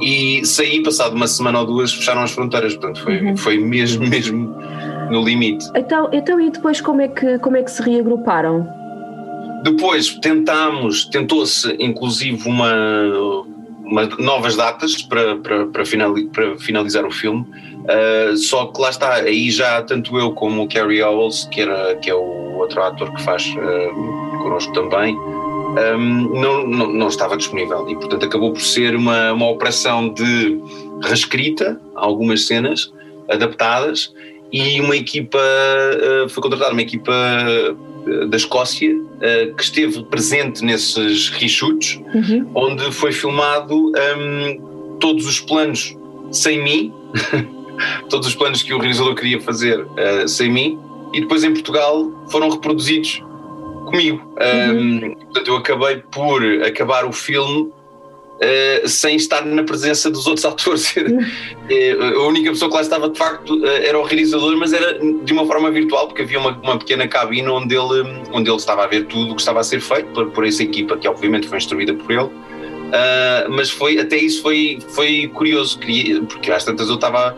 e 0.01 0.45
saí, 0.45 0.81
passado 0.81 1.15
uma 1.15 1.27
semana 1.27 1.59
ou 1.59 1.65
duas, 1.65 1.93
fecharam 1.93 2.21
as 2.21 2.31
fronteiras, 2.31 2.73
portanto 2.73 3.03
foi, 3.03 3.21
uhum. 3.21 3.37
foi 3.37 3.57
mesmo, 3.57 4.07
mesmo 4.07 4.55
no 5.09 5.23
limite. 5.23 5.65
Então, 5.75 6.09
então 6.11 6.39
e 6.39 6.49
depois 6.49 6.81
como 6.81 7.01
é 7.01 7.07
que, 7.07 7.39
como 7.39 7.57
é 7.57 7.63
que 7.63 7.71
se 7.71 7.81
reagruparam? 7.81 8.67
Depois 9.63 10.09
tentámos, 10.21 11.05
tentou-se 11.05 11.75
inclusive 11.79 12.47
uma, 12.47 12.73
uma, 13.83 14.05
novas 14.17 14.55
datas 14.55 15.01
para, 15.01 15.35
para, 15.37 15.67
para, 15.67 15.83
finalizar 15.85 17.05
o 17.05 17.11
filme, 17.11 17.41
uh, 17.41 18.37
só 18.37 18.67
que 18.67 18.81
lá 18.81 18.89
está, 18.89 19.15
aí 19.15 19.51
já 19.51 19.81
tanto 19.81 20.17
eu 20.17 20.31
como 20.31 20.63
o 20.63 20.67
Carrie 20.67 21.01
Owens, 21.01 21.47
que, 21.51 21.61
era, 21.61 21.95
que 21.95 22.09
é 22.09 22.15
o 22.15 22.57
outro 22.57 22.81
ator 22.81 23.13
que 23.13 23.21
faz 23.21 23.45
uh, 23.47 24.37
connosco 24.41 24.71
também, 24.71 25.17
um, 25.17 26.39
não, 26.39 26.65
não, 26.65 26.87
não, 26.87 27.07
estava 27.07 27.37
disponível 27.37 27.87
e 27.89 27.95
portanto 27.95 28.25
acabou 28.25 28.51
por 28.53 28.61
ser 28.61 28.95
uma, 28.95 29.33
uma 29.33 29.49
operação 29.49 30.09
de 30.09 30.59
reescrita, 31.03 31.79
algumas 31.95 32.47
cenas 32.47 32.91
adaptadas 33.29 34.11
e 34.51 34.81
uma 34.81 34.95
equipa, 34.95 35.39
eh, 35.39 36.27
foi 36.29 36.41
contratada 36.41 36.71
uma 36.71 36.81
equipa 36.81 37.13
eh, 37.13 38.25
da 38.25 38.37
Escócia 38.37 38.95
eh, 39.21 39.53
que 39.55 39.63
esteve 39.63 40.03
presente 40.03 40.63
nesses 40.63 41.29
reshoots, 41.29 42.01
uhum. 42.13 42.49
onde 42.55 42.91
foi 42.91 43.11
filmado 43.11 43.91
um, 43.91 44.97
todos 44.99 45.27
os 45.27 45.39
planos 45.39 45.95
sem 46.31 46.63
mim, 46.63 46.93
todos 48.09 48.27
os 48.27 48.35
planos 48.35 48.63
que 48.63 48.73
o 48.73 48.79
realizador 48.79 49.15
queria 49.15 49.39
fazer 49.39 49.81
uh, 49.81 50.27
sem 50.27 50.51
mim, 50.51 50.79
e 51.13 51.21
depois 51.21 51.43
em 51.43 51.53
Portugal 51.53 52.11
foram 52.29 52.49
reproduzidos 52.49 53.23
comigo. 53.85 54.33
Uhum. 54.39 55.09
Um, 55.09 55.15
portanto, 55.15 55.47
eu 55.47 55.57
acabei 55.57 55.97
por 56.11 56.43
acabar 56.63 57.05
o 57.05 57.11
filme 57.11 57.71
Uh, 58.39 58.87
sem 58.87 59.17
estar 59.17 59.43
na 59.43 59.63
presença 59.63 60.09
dos 60.09 60.25
outros 60.25 60.45
atores. 60.47 60.95
uh, 60.95 62.19
a 62.19 62.27
única 62.27 62.49
pessoa 62.51 62.69
que 62.71 62.75
lá 62.75 62.81
estava 62.81 63.09
de 63.09 63.17
facto 63.17 63.53
uh, 63.53 63.65
era 63.65 63.99
o 63.99 64.03
realizador, 64.03 64.55
mas 64.55 64.71
era 64.71 64.97
de 64.97 65.33
uma 65.33 65.45
forma 65.45 65.69
virtual, 65.69 66.07
porque 66.07 66.21
havia 66.21 66.39
uma, 66.39 66.57
uma, 66.63 66.79
pequena 66.79 67.05
cabine 67.05 67.49
onde 67.49 67.75
ele, 67.75 68.23
onde 68.31 68.49
ele 68.49 68.57
estava 68.57 68.85
a 68.85 68.87
ver 68.87 69.07
tudo 69.07 69.33
o 69.33 69.35
que 69.35 69.41
estava 69.41 69.59
a 69.59 69.63
ser 69.63 69.81
feito 69.81 70.07
por, 70.13 70.31
por 70.31 70.47
essa 70.47 70.63
equipa, 70.63 70.95
que 70.95 71.05
obviamente 71.05 71.49
foi 71.49 71.57
instruída 71.57 71.93
por 71.93 72.09
ele. 72.09 72.29
mas 73.49 73.69
foi 73.69 73.99
até 73.99 74.15
isso 74.15 74.41
foi, 74.41 74.79
foi 74.87 75.29
curioso, 75.33 75.77
porque 76.29 76.49
às 76.49 76.63
tantas 76.63 76.87
eu 76.87 76.95
estava. 76.95 77.37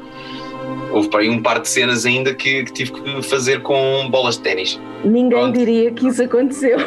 Houve 0.91 1.10
para 1.10 1.21
aí 1.21 1.29
um 1.29 1.41
par 1.41 1.60
de 1.60 1.69
cenas 1.69 2.05
ainda 2.05 2.33
que, 2.33 2.63
que 2.65 2.74
tive 2.74 2.91
que 2.91 3.21
fazer 3.24 3.62
com 3.62 4.10
bolas 4.10 4.36
de 4.36 4.43
ténis. 4.43 4.79
Ninguém 5.03 5.29
Pronto. 5.29 5.57
diria 5.57 5.91
que 5.91 6.07
isso 6.07 6.24
aconteceu. 6.24 6.77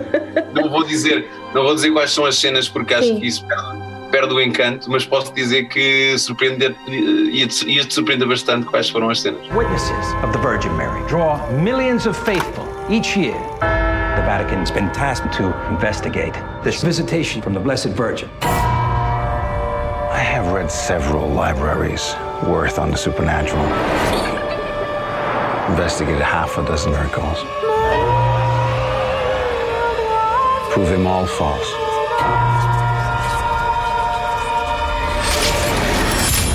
Não 0.54 0.68
vou 0.68 0.84
dizer, 0.84 1.26
não 1.54 1.62
vou 1.62 1.74
dizer 1.74 1.90
quais 1.92 2.10
são 2.10 2.24
as 2.24 2.36
cenas 2.36 2.68
porque 2.68 2.94
acho 2.94 3.08
Sim. 3.08 3.20
que 3.20 3.26
isso 3.26 3.44
perde, 3.46 3.78
perde, 4.10 4.34
o 4.34 4.40
encanto, 4.40 4.90
mas 4.90 5.04
posso 5.04 5.32
dizer 5.34 5.68
que 5.68 6.16
surpreender 6.18 6.74
ia-te 6.88 7.68
ia 7.68 7.84
-te 7.84 7.94
surpreender 7.94 8.26
bastante 8.28 8.66
quais 8.66 8.88
foram 8.88 9.10
as 9.10 9.20
cenas. 9.20 9.40
Witnesses 9.54 10.14
of 10.24 10.32
the 10.32 10.38
Virgin 10.38 10.70
Mary 10.76 11.02
draw 11.08 11.38
millions 11.52 12.06
of 12.06 12.18
faithful 12.24 12.66
each 12.88 13.16
year. 13.16 13.38
The 13.60 14.22
Vatican's 14.26 14.70
been 14.70 14.90
tasked 14.92 15.32
to 15.38 15.52
investigate 15.70 16.34
this 16.62 16.82
visitation 16.82 17.42
from 17.42 17.54
the 17.54 17.60
Blessed 17.60 17.94
Virgin. 17.96 18.28
I 20.12 20.22
have 20.22 20.52
read 20.52 20.70
several 20.70 21.28
libraries 21.28 22.14
worth 22.48 22.78
on 22.78 22.90
the 22.90 22.96
supernatural. 22.96 23.64
Investigated 25.70 26.22
half 26.22 26.58
a 26.58 26.64
dozen 26.64 26.92
miracles. 26.92 27.38
prove 30.70 30.88
them 30.88 31.06
all 31.06 31.26
false. 31.26 31.72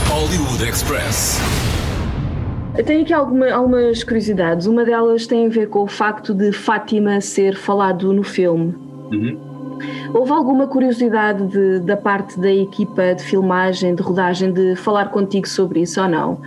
Hollywood 0.07 0.67
Express. 0.67 1.39
Tenho 2.85 3.01
aqui 3.01 3.13
alguma, 3.13 3.51
algumas 3.51 4.03
curiosidades. 4.03 4.67
Uma 4.67 4.85
delas 4.85 5.27
tem 5.27 5.45
a 5.45 5.49
ver 5.49 5.67
com 5.67 5.83
o 5.83 5.87
facto 5.87 6.33
de 6.33 6.51
Fátima 6.51 7.21
ser 7.21 7.55
falado 7.55 8.13
no 8.13 8.23
filme. 8.23 8.75
Uhum. 9.11 9.54
Houve 10.15 10.31
alguma 10.31 10.65
curiosidade 10.65 11.45
de, 11.45 11.79
da 11.81 11.97
parte 11.97 12.39
da 12.39 12.49
equipa 12.49 13.13
de 13.13 13.21
filmagem, 13.21 13.93
de 13.93 14.01
rodagem, 14.01 14.49
de 14.49 14.73
falar 14.77 15.09
contigo 15.09 15.45
sobre 15.45 15.81
isso 15.81 16.01
ou 16.01 16.07
não? 16.07 16.39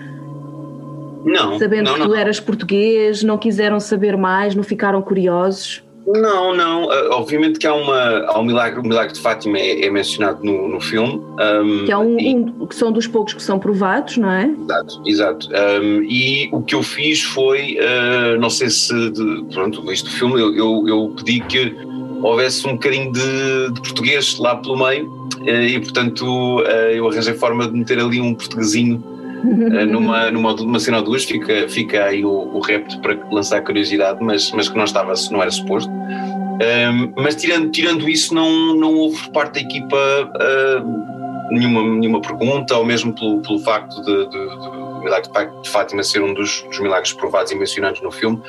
Não. 1.22 1.58
Sabendo 1.58 1.84
não, 1.84 1.92
que 1.92 2.00
não. 2.00 2.06
tu 2.06 2.14
eras 2.14 2.40
português, 2.40 3.22
não 3.22 3.36
quiseram 3.36 3.78
saber 3.78 4.16
mais, 4.16 4.54
não 4.54 4.62
ficaram 4.62 5.02
curiosos? 5.02 5.82
Não, 6.06 6.54
não. 6.54 6.86
Uh, 6.86 7.10
obviamente 7.10 7.58
que 7.58 7.66
há, 7.66 7.74
uma, 7.74 8.24
há 8.28 8.40
um 8.40 8.42
milagre, 8.42 8.80
o 8.80 8.82
milagre 8.82 9.12
de 9.12 9.20
Fátima 9.20 9.58
é, 9.58 9.84
é 9.84 9.90
mencionado 9.90 10.42
no, 10.42 10.66
no 10.66 10.80
filme. 10.80 11.22
Um, 11.38 11.84
que, 11.84 11.92
é 11.92 11.98
um, 11.98 12.18
e, 12.18 12.34
um, 12.34 12.66
que 12.66 12.74
são 12.74 12.90
dos 12.90 13.06
poucos 13.06 13.34
que 13.34 13.42
são 13.42 13.58
provados, 13.58 14.16
não 14.16 14.30
é? 14.30 14.50
Exato, 14.64 15.02
exato. 15.04 15.48
Um, 15.50 16.02
e 16.04 16.48
o 16.52 16.62
que 16.62 16.74
eu 16.74 16.82
fiz 16.82 17.22
foi, 17.22 17.76
uh, 17.76 18.40
não 18.40 18.48
sei 18.48 18.70
se, 18.70 19.10
de, 19.10 19.44
pronto, 19.52 19.82
viste 19.82 20.08
o 20.08 20.12
filme, 20.12 20.40
eu, 20.40 20.56
eu, 20.56 20.88
eu, 20.88 21.14
pedi 21.18 21.40
que 21.40 21.76
houvesse 22.22 22.66
um 22.66 22.72
bocadinho 22.72 23.12
de, 23.12 23.72
de 23.72 23.80
português 23.80 24.38
lá 24.38 24.56
pelo 24.56 24.76
meio 24.76 25.06
uh, 25.06 25.48
e, 25.48 25.78
portanto, 25.80 26.62
eu 26.92 27.08
arranjei 27.08 27.34
forma 27.34 27.66
de 27.66 27.76
meter 27.76 27.98
ali 27.98 28.20
um 28.20 28.34
portuguesinho 28.34 29.02
eh, 29.44 29.84
numa, 29.86 30.30
numa, 30.30 30.52
numa 30.54 30.80
cena 30.80 30.98
ou 30.98 31.04
duas, 31.04 31.24
fica, 31.24 31.68
fica 31.68 32.04
aí 32.04 32.24
o, 32.24 32.30
o 32.30 32.60
repto 32.60 33.00
para 33.00 33.16
lançar 33.30 33.62
curiosidade, 33.62 34.18
mas, 34.22 34.50
mas 34.52 34.68
que 34.68 34.76
não 34.76 34.84
estava, 34.84 35.12
não 35.30 35.40
era 35.40 35.50
suposto. 35.50 35.90
Um, 35.90 37.12
mas 37.16 37.36
tirando, 37.36 37.70
tirando 37.70 38.08
isso, 38.08 38.34
não, 38.34 38.74
não 38.74 38.94
houve 38.94 39.16
por 39.24 39.32
parte 39.32 39.54
da 39.54 39.60
equipa 39.60 39.96
uh, 39.96 41.52
nenhuma, 41.52 41.82
nenhuma 41.82 42.20
pergunta, 42.20 42.76
ou 42.76 42.84
mesmo 42.84 43.14
pelo, 43.14 43.40
pelo 43.42 43.60
facto 43.60 43.94
de, 44.02 44.28
de, 44.28 44.48
de, 44.48 44.94
de 44.94 45.04
milagre 45.04 45.30
de 45.62 45.70
Fátima 45.70 46.02
ser 46.02 46.20
um 46.20 46.34
dos, 46.34 46.62
dos, 46.62 46.80
milagres 46.80 47.12
provados 47.12 47.52
e 47.52 47.54
mencionados 47.54 48.00
no 48.02 48.10
filme, 48.10 48.42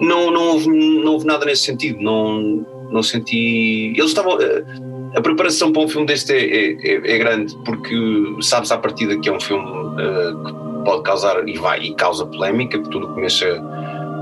não, 0.00 0.32
não, 0.32 0.48
houve, 0.48 0.68
não 0.68 1.12
houve 1.12 1.26
nada 1.26 1.46
nesse 1.46 1.62
sentido. 1.62 2.02
Não, 2.02 2.66
não 2.90 3.02
senti. 3.02 3.92
Eles 3.96 4.10
estavam. 4.10 4.36
Uh, 4.36 4.94
a 5.16 5.20
preparação 5.20 5.72
para 5.72 5.82
um 5.82 5.88
filme 5.88 6.08
deste 6.08 6.32
é, 6.32 6.38
é, 6.38 6.72
é, 6.82 7.14
é 7.14 7.18
grande 7.18 7.56
porque 7.64 7.94
sabes 8.40 8.72
à 8.72 8.78
partida 8.78 9.16
que 9.20 9.28
é 9.28 9.32
um 9.32 9.40
filme 9.40 9.64
uh, 9.64 10.44
que 10.44 10.84
pode 10.84 11.02
causar 11.04 11.48
e 11.48 11.56
vai 11.56 11.80
e 11.82 11.94
causa 11.94 12.26
polémica, 12.26 12.78
porque 12.78 12.98
tudo 12.98 13.14
começa 13.14 13.46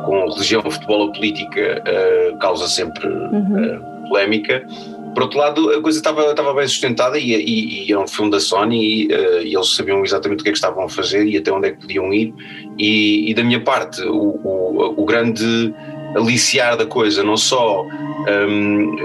com 0.05 0.29
religião, 0.29 0.63
futebol 0.63 1.01
ou 1.01 1.13
política 1.13 1.83
uh, 1.83 2.39
causa 2.39 2.67
sempre 2.69 3.09
uhum. 3.09 3.77
uh, 3.77 4.09
polémica. 4.09 4.67
Por 5.15 5.25
outro 5.25 5.39
lado, 5.39 5.71
a 5.71 5.83
coisa 5.83 5.99
estava, 5.99 6.31
estava 6.31 6.55
bem 6.55 6.67
sustentada 6.67 7.19
e, 7.19 7.35
e, 7.35 7.87
e 7.87 7.93
era 7.93 8.01
um 8.01 8.07
filme 8.07 8.31
da 8.31 8.41
Sony 8.41 8.83
e, 8.83 9.07
uh, 9.07 9.43
e, 9.43 9.55
eles 9.55 9.75
sabiam 9.75 10.03
exatamente 10.03 10.41
o 10.41 10.43
que 10.43 10.49
é 10.49 10.53
que 10.53 10.59
estavam 10.59 10.85
a 10.85 10.89
fazer 10.89 11.27
e 11.27 11.37
até 11.37 11.53
onde 11.53 11.69
é 11.69 11.71
que 11.73 11.81
podiam 11.81 12.13
ir. 12.13 12.35
E, 12.79 13.31
e 13.31 13.35
da 13.35 13.45
minha 13.45 13.61
parte, 13.61 14.03
o, 14.03 14.41
o, 14.43 15.03
o 15.03 15.05
grande 15.05 15.75
aliciar 16.17 16.77
da 16.77 16.87
coisa, 16.87 17.23
não 17.23 17.37
só 17.37 17.85
um, 17.85 18.97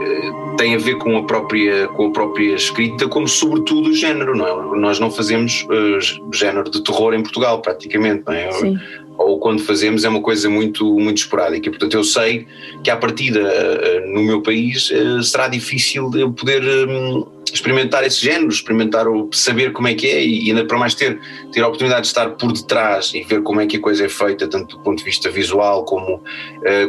tem 0.57 0.75
a 0.75 0.77
ver 0.77 0.95
com 0.95 1.17
a, 1.17 1.23
própria, 1.23 1.87
com 1.89 2.07
a 2.07 2.11
própria 2.11 2.55
escrita, 2.55 3.07
como 3.07 3.27
sobretudo 3.27 3.89
o 3.89 3.93
género, 3.93 4.35
não 4.35 4.47
é? 4.47 4.79
Nós 4.79 4.99
não 4.99 5.11
fazemos 5.11 5.65
uh, 5.69 6.33
género 6.33 6.69
de 6.69 6.81
terror 6.83 7.13
em 7.13 7.21
Portugal, 7.21 7.61
praticamente, 7.61 8.23
não 8.25 8.33
é? 8.33 8.51
Sim. 8.51 8.77
Ou 9.17 9.39
quando 9.39 9.63
fazemos 9.63 10.05
é 10.05 10.09
uma 10.09 10.21
coisa 10.21 10.49
muito, 10.49 10.93
muito 10.99 11.17
esporádica. 11.17 11.69
Portanto, 11.69 11.93
eu 11.95 12.03
sei 12.03 12.47
que, 12.83 12.89
à 12.89 12.97
partida, 12.97 13.39
uh, 13.41 14.13
no 14.13 14.23
meu 14.23 14.41
país, 14.41 14.91
uh, 14.91 15.21
será 15.23 15.47
difícil 15.47 16.11
eu 16.15 16.31
poder. 16.31 16.63
Um, 16.87 17.37
experimentar 17.53 18.05
esse 18.05 18.19
género, 18.19 18.49
experimentar 18.49 19.07
o 19.07 19.29
saber 19.31 19.71
como 19.71 19.87
é 19.87 19.93
que 19.93 20.05
é 20.05 20.21
e 20.21 20.49
ainda 20.49 20.65
para 20.65 20.77
mais 20.77 20.93
ter, 20.93 21.17
ter 21.53 21.61
a 21.61 21.67
oportunidade 21.67 22.01
de 22.01 22.07
estar 22.07 22.31
por 22.31 22.51
detrás 22.51 23.13
e 23.13 23.23
ver 23.23 23.41
como 23.41 23.61
é 23.61 23.65
que 23.65 23.77
a 23.77 23.79
coisa 23.79 24.05
é 24.05 24.09
feita, 24.09 24.49
tanto 24.49 24.75
do 24.75 24.83
ponto 24.83 24.97
de 24.97 25.05
vista 25.05 25.31
visual 25.31 25.85
como 25.85 26.21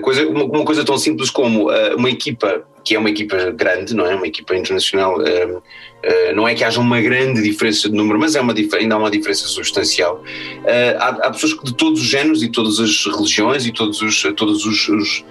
coisa, 0.02 0.28
uma, 0.28 0.64
coisa 0.64 0.84
tão 0.84 0.98
simples 0.98 1.30
como 1.30 1.70
uma 1.96 2.10
equipa 2.10 2.66
que 2.88 2.94
é 2.94 2.98
uma 2.98 3.10
equipa 3.10 3.50
grande, 3.50 3.94
não 3.94 4.06
é? 4.06 4.14
Uma 4.14 4.26
equipa 4.26 4.56
internacional. 4.56 5.18
Uh, 5.18 5.58
uh, 5.58 6.34
não 6.34 6.48
é 6.48 6.54
que 6.54 6.64
haja 6.64 6.80
uma 6.80 6.98
grande 7.02 7.42
diferença 7.42 7.86
de 7.86 7.94
número, 7.94 8.18
mas 8.18 8.34
é 8.34 8.40
uma, 8.40 8.54
ainda 8.72 8.94
há 8.94 8.98
uma 8.98 9.10
diferença 9.10 9.46
substancial. 9.46 10.24
Uh, 10.62 10.96
há, 10.98 11.08
há, 11.08 11.30
pessoas 11.30 11.52
de 11.62 11.74
todos 11.74 12.00
os 12.00 12.06
géneros 12.06 12.42
e 12.42 12.48
todas 12.48 12.80
as 12.80 13.04
religiões 13.04 13.66
e 13.66 13.72
todos 13.72 14.00
os, 14.00 14.22
todos 14.34 14.64
os, 14.64 14.88
os 14.88 15.24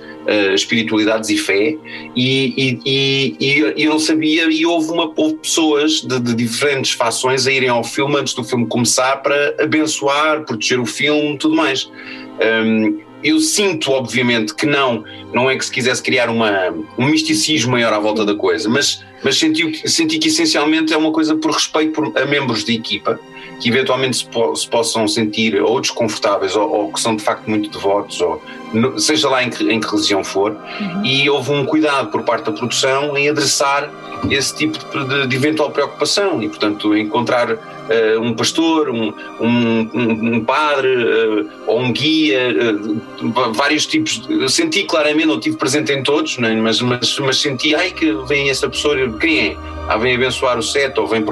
espiritualidades 0.54 1.30
e 1.30 1.38
fé, 1.38 1.78
e, 2.14 2.54
e, 2.58 2.80
e, 2.86 3.36
e, 3.40 3.84
eu 3.86 3.92
não 3.92 4.00
sabia, 4.00 4.52
e 4.52 4.66
houve, 4.66 4.92
uma, 4.92 5.10
houve 5.16 5.36
pessoas 5.36 6.02
de, 6.02 6.20
de, 6.20 6.36
diferentes 6.36 6.92
fações 6.92 7.48
a 7.48 7.52
irem 7.52 7.70
ao 7.70 7.82
filme 7.82 8.18
antes 8.18 8.34
do 8.34 8.44
filme 8.44 8.68
começar 8.68 9.16
para 9.24 9.56
abençoar, 9.58 10.44
proteger 10.44 10.82
o 10.82 10.86
filme, 10.86 11.38
tudo 11.38 11.56
mais. 11.56 11.90
Um, 12.66 13.07
eu 13.24 13.40
sinto, 13.40 13.92
obviamente, 13.92 14.54
que 14.54 14.66
não, 14.66 15.04
não 15.34 15.50
é 15.50 15.58
que 15.58 15.66
se 15.66 15.72
quisesse 15.72 16.02
criar 16.02 16.30
uma, 16.30 16.70
um 16.98 17.06
misticismo 17.06 17.72
maior 17.72 17.94
à 17.94 18.00
volta 18.00 18.24
da 18.24 18.36
coisa, 18.36 18.70
mas, 18.70 19.04
mas 19.24 19.38
senti, 19.38 19.88
senti 19.90 20.20
que 20.20 20.28
essencialmente 20.28 20.94
é 20.94 20.98
uma 20.98 21.12
coisa 21.12 21.36
por 21.36 21.52
respeito 21.52 21.94
por, 21.94 22.18
a 22.18 22.26
membros 22.26 22.64
da 22.64 22.72
equipa, 22.72 23.20
que 23.60 23.70
eventualmente 23.70 24.18
se, 24.18 24.26
po, 24.26 24.56
se 24.56 24.68
possam 24.68 25.08
sentir 25.08 25.60
ou 25.62 25.82
desconfortáveis 25.82 26.56
ou, 26.56 26.70
ou, 26.70 26.94
que 26.94 27.00
são 27.00 27.16
de 27.16 27.24
facto 27.24 27.48
muito 27.50 27.70
devotos, 27.70 28.22
ou 28.22 28.42
seja 28.98 29.30
lá 29.30 29.44
em 29.44 29.50
que, 29.50 29.64
em 29.70 29.80
que 29.80 29.88
religião 29.88 30.24
for, 30.24 30.52
uhum. 30.52 31.06
e 31.06 31.30
houve 31.30 31.52
um 31.52 31.66
cuidado 31.66 32.10
por 32.10 32.24
parte 32.24 32.46
da 32.46 32.52
produção 32.52 33.18
em 33.18 33.30
adressar 33.30 33.90
esse 34.30 34.56
tipo 34.56 34.78
de, 35.06 35.28
de 35.28 35.36
eventual 35.36 35.70
preocupação 35.72 36.42
e, 36.42 36.50
portanto, 36.50 36.96
encontrar 36.98 37.52
uh, 37.52 38.20
um 38.22 38.34
pastor, 38.34 38.90
um, 38.90 39.14
um, 39.40 39.90
um 39.94 40.44
padre 40.44 40.90
uh, 40.90 41.50
ou 41.68 41.80
um 41.80 41.92
guia, 41.92 42.40
uh, 42.50 43.54
vários 43.54 43.86
tipos. 43.86 44.22
Eu 44.30 44.50
senti 44.50 44.84
claramente, 44.84 45.28
não 45.28 45.36
estive 45.36 45.58
presente 45.58 45.92
em 45.92 46.04
todos, 46.04 46.38
né, 46.38 46.56
mas, 46.56 46.82
mas, 46.82 47.18
mas 47.20 47.38
senti, 47.38 47.76
ai 47.76 47.92
que 47.92 48.12
vem 48.28 48.50
essa 48.50 48.68
pessoa, 48.70 48.96
quem 49.20 49.50
é? 49.50 49.58
Ah, 49.88 49.98
vem 49.98 50.16
abençoar 50.16 50.58
o 50.58 50.64
seto 50.64 51.02
ou 51.02 51.08
vem 51.08 51.24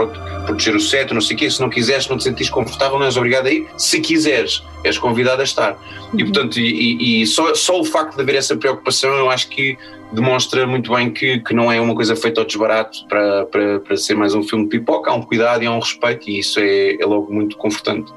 proteger 0.46 0.76
o 0.76 0.80
seto, 0.80 1.14
não 1.14 1.22
sei 1.22 1.36
o 1.36 1.40
quê. 1.40 1.50
Se 1.50 1.60
não 1.60 1.70
quiseres, 1.70 2.08
não 2.08 2.18
te 2.18 2.24
sentires 2.24 2.50
confortável, 2.50 2.98
não 2.98 3.06
és 3.06 3.18
obrigado 3.18 3.48
a 3.48 3.52
ir. 3.52 3.68
Se 3.78 4.00
quiseres, 4.00 4.64
és 4.84 4.98
convidado 4.98 5.42
a 5.42 5.44
estar. 5.44 5.78
E, 6.14 6.24
uhum. 6.24 6.32
portanto, 6.32 6.58
e, 6.60 7.22
e 7.22 7.28
só, 7.28 7.54
só 7.56 7.80
o 7.80 7.84
facto 7.84 8.16
de 8.16 8.22
haver 8.22 8.36
essa 8.36 8.56
preocupação, 8.56 9.14
eu 9.16 9.30
acho 9.30 9.50
que 9.50 9.78
demonstra 10.12 10.66
muito 10.66 10.94
bem 10.94 11.12
que, 11.12 11.40
que 11.40 11.54
não 11.54 11.72
é 11.72 11.80
uma 11.80 11.96
coisa 11.96 12.16
feita 12.16 12.42
ao 12.42 12.46
desbarato 12.46 13.06
para, 13.08 13.46
para, 13.46 13.80
para 13.80 13.98
ser 13.98 14.16
mais 14.16 14.34
um 14.34 14.44
filme 14.44 14.66
de 14.66 14.72
pipoca, 14.72 15.12
há 15.12 15.14
um 15.14 15.22
cuidado 15.22 15.64
e 15.64 15.68
há 15.68 15.72
um 15.72 15.80
respeito 15.80 16.30
e 16.30 16.40
isso 16.40 16.60
é, 16.60 16.96
é 16.96 17.06
logo 17.06 17.34
muito 17.34 17.58
confortante. 17.58 18.12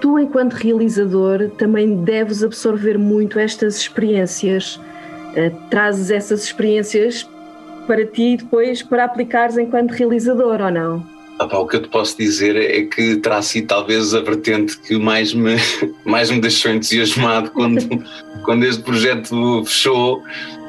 Tu, 0.00 0.18
enquanto 0.18 0.52
realizador, 0.52 1.48
também 1.56 1.96
deves 1.96 2.44
absorver 2.44 2.98
muito 2.98 3.38
estas 3.38 3.78
experiências, 3.78 4.76
uh, 4.76 5.68
trazes 5.70 6.10
essas 6.10 6.44
experiências 6.44 7.26
para 7.86 8.04
ti 8.04 8.36
depois 8.36 8.82
para 8.82 9.04
aplicares 9.04 9.56
enquanto 9.56 9.92
realizador 9.92 10.60
ou 10.60 10.70
não? 10.70 11.15
Ah, 11.38 11.58
o 11.58 11.66
que 11.66 11.76
eu 11.76 11.82
te 11.82 11.88
posso 11.88 12.16
dizer 12.16 12.56
é 12.56 12.82
que 12.82 13.16
terá 13.16 13.42
sido 13.42 13.66
talvez 13.66 14.14
a 14.14 14.20
vertente 14.20 14.78
que 14.78 14.96
mais 14.96 15.34
me, 15.34 15.56
mais 16.04 16.30
me 16.30 16.40
deixou 16.40 16.72
entusiasmado 16.72 17.50
quando, 17.50 18.04
quando 18.44 18.64
este 18.64 18.82
projeto 18.82 19.62
fechou. 19.66 20.22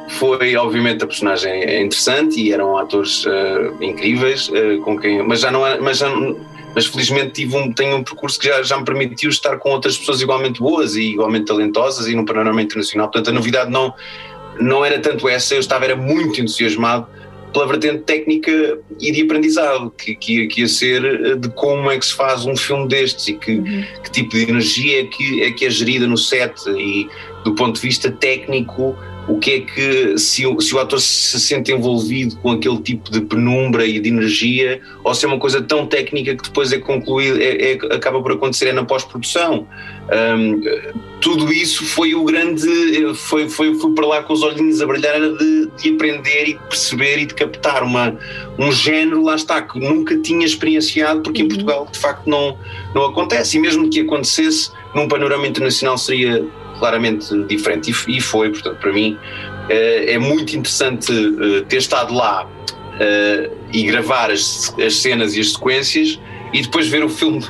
Foi, 0.10 0.56
obviamente, 0.56 1.04
a 1.04 1.08
personagem 1.08 1.52
é 1.52 1.82
interessante 1.82 2.40
e 2.40 2.54
eram 2.54 2.78
atores 2.78 3.26
uh, 3.26 3.84
incríveis, 3.84 4.48
uh, 4.50 4.80
com 4.82 4.98
quem, 4.98 5.22
mas 5.22 5.42
já 5.42 5.52
não 5.52 5.64
mas, 5.82 5.98
já, 5.98 6.10
mas 6.74 6.86
felizmente 6.86 7.32
tive 7.32 7.58
um, 7.58 7.74
tenho 7.74 7.98
um 7.98 8.04
percurso 8.04 8.40
que 8.40 8.48
já, 8.48 8.64
já 8.64 8.78
me 8.78 8.86
permitiu 8.86 9.30
estar 9.30 9.58
com 9.58 9.70
outras 9.72 9.98
pessoas 9.98 10.22
igualmente 10.22 10.60
boas 10.62 10.96
e 10.96 11.12
igualmente 11.12 11.46
talentosas 11.48 12.08
e 12.08 12.16
num 12.16 12.24
panorama 12.24 12.62
internacional. 12.62 13.10
Portanto, 13.10 13.32
a 13.32 13.34
novidade 13.34 13.70
não, 13.70 13.94
não 14.62 14.86
era 14.86 14.98
tanto 14.98 15.28
essa, 15.28 15.56
eu 15.56 15.60
estava 15.60 15.84
era 15.84 15.96
muito 15.98 16.40
entusiasmado 16.40 17.06
pela 17.58 17.68
vertente 17.68 18.04
técnica 18.04 18.78
e 19.00 19.12
de 19.12 19.24
aprendizado, 19.24 19.92
que, 19.98 20.16
que, 20.16 20.46
que, 20.46 20.62
ia 20.62 20.68
ser 20.68 21.04
eh, 21.04 21.36
de 21.36 21.50
como 21.50 21.90
é 21.90 21.98
que 21.98 22.06
se 22.06 22.14
faz 22.14 22.46
um 22.46 22.56
filme 22.56 22.88
destes 22.88 23.28
e 23.30 23.34
que, 23.34 23.54
uhum. 23.54 23.84
que 24.04 24.12
tipo 24.12 24.30
de 24.30 24.44
energia 24.44 25.02
é 25.02 25.06
que, 25.06 25.42
é 25.42 25.52
que 25.52 25.66
é 25.66 25.70
gerida 25.70 26.06
no 26.06 26.18
set 26.18 26.54
e 26.70 27.08
do 27.44 27.56
ponto 27.56 27.76
de 27.76 27.82
vista 27.82 28.12
técnico 28.12 28.96
o 29.28 29.38
que 29.38 29.52
é 29.52 29.60
que 29.60 30.18
se 30.18 30.46
o, 30.46 30.60
se 30.62 30.74
o 30.74 30.80
ator 30.80 31.00
se 31.00 31.40
sente 31.40 31.72
envolvido 31.72 32.38
com 32.38 32.52
aquele 32.52 32.78
tipo 32.78 33.12
de 33.12 33.22
penumbra 33.22 33.86
e 33.86 34.00
de 34.00 34.10
energia 34.10 34.80
ou 35.04 35.14
se 35.14 35.26
é 35.26 35.28
uma 35.28 35.38
coisa 35.38 35.62
tão 35.62 35.86
técnica 35.86 36.36
que 36.36 36.44
depois 36.44 36.72
é 36.72 36.80
concluído 36.80 37.40
é, 37.42 37.74
é 37.74 37.74
acaba 37.94 38.22
por 38.22 38.32
acontecer 38.32 38.68
é 38.68 38.72
na 38.72 38.86
pós-produção 38.86 39.68
um, 40.10 40.62
tudo 41.20 41.52
isso 41.52 41.84
foi 41.84 42.16
o 42.16 42.24
grande 42.24 43.14
foi, 43.16 43.50
foi, 43.50 43.76
foi 43.76 43.94
para 43.94 44.08
lá 44.08 44.24
com 44.24 44.32
os 44.32 44.42
olhinhos 44.42 44.82
a 44.82 44.86
brilhar 44.86 45.20
de, 45.20 45.70
de 45.78 45.90
aprender 45.90 46.44
e 46.44 46.54
de 46.54 46.60
perceber 46.60 47.20
e 47.20 47.26
de 47.26 47.34
captar 47.34 47.84
uma, 47.84 48.18
um 48.58 48.72
género 48.72 49.24
lá 49.24 49.36
está 49.36 49.62
que 49.62 49.78
nunca 49.78 50.18
tinha 50.20 50.46
experienciado 50.46 51.22
porque 51.22 51.42
em 51.42 51.46
uhum. 51.46 51.50
Portugal 51.50 51.88
de 51.92 52.00
facto 52.00 52.30
não, 52.30 52.58
não 52.96 53.06
acontece 53.06 53.58
e 53.58 53.60
mesmo 53.60 53.90
que 53.90 54.00
acontecesse 54.00 54.72
num 54.96 55.08
panorama 55.08 55.46
internacional 55.46 55.98
seria 55.98 56.46
claramente 56.78 57.44
diferente 57.46 57.92
e, 58.08 58.22
foi, 58.22 58.50
portanto, 58.50 58.78
para 58.78 58.94
mim 58.94 59.18
eh, 59.70 60.14
é 60.14 60.18
muito 60.18 60.56
interessante 60.56 61.12
eh, 61.12 61.62
ter 61.68 61.78
estado 61.78 62.14
lá 62.14 62.48
eh, 63.00 63.50
e 63.72 63.84
gravar 63.84 64.32
as, 64.32 64.74
as 64.80 64.96
cenas 64.96 65.36
e 65.36 65.40
as 65.40 65.54
sequências 65.54 66.20
e 66.54 66.62
depois 66.62 66.88
ver 66.88 67.04
o 67.04 67.10
filme, 67.10 67.42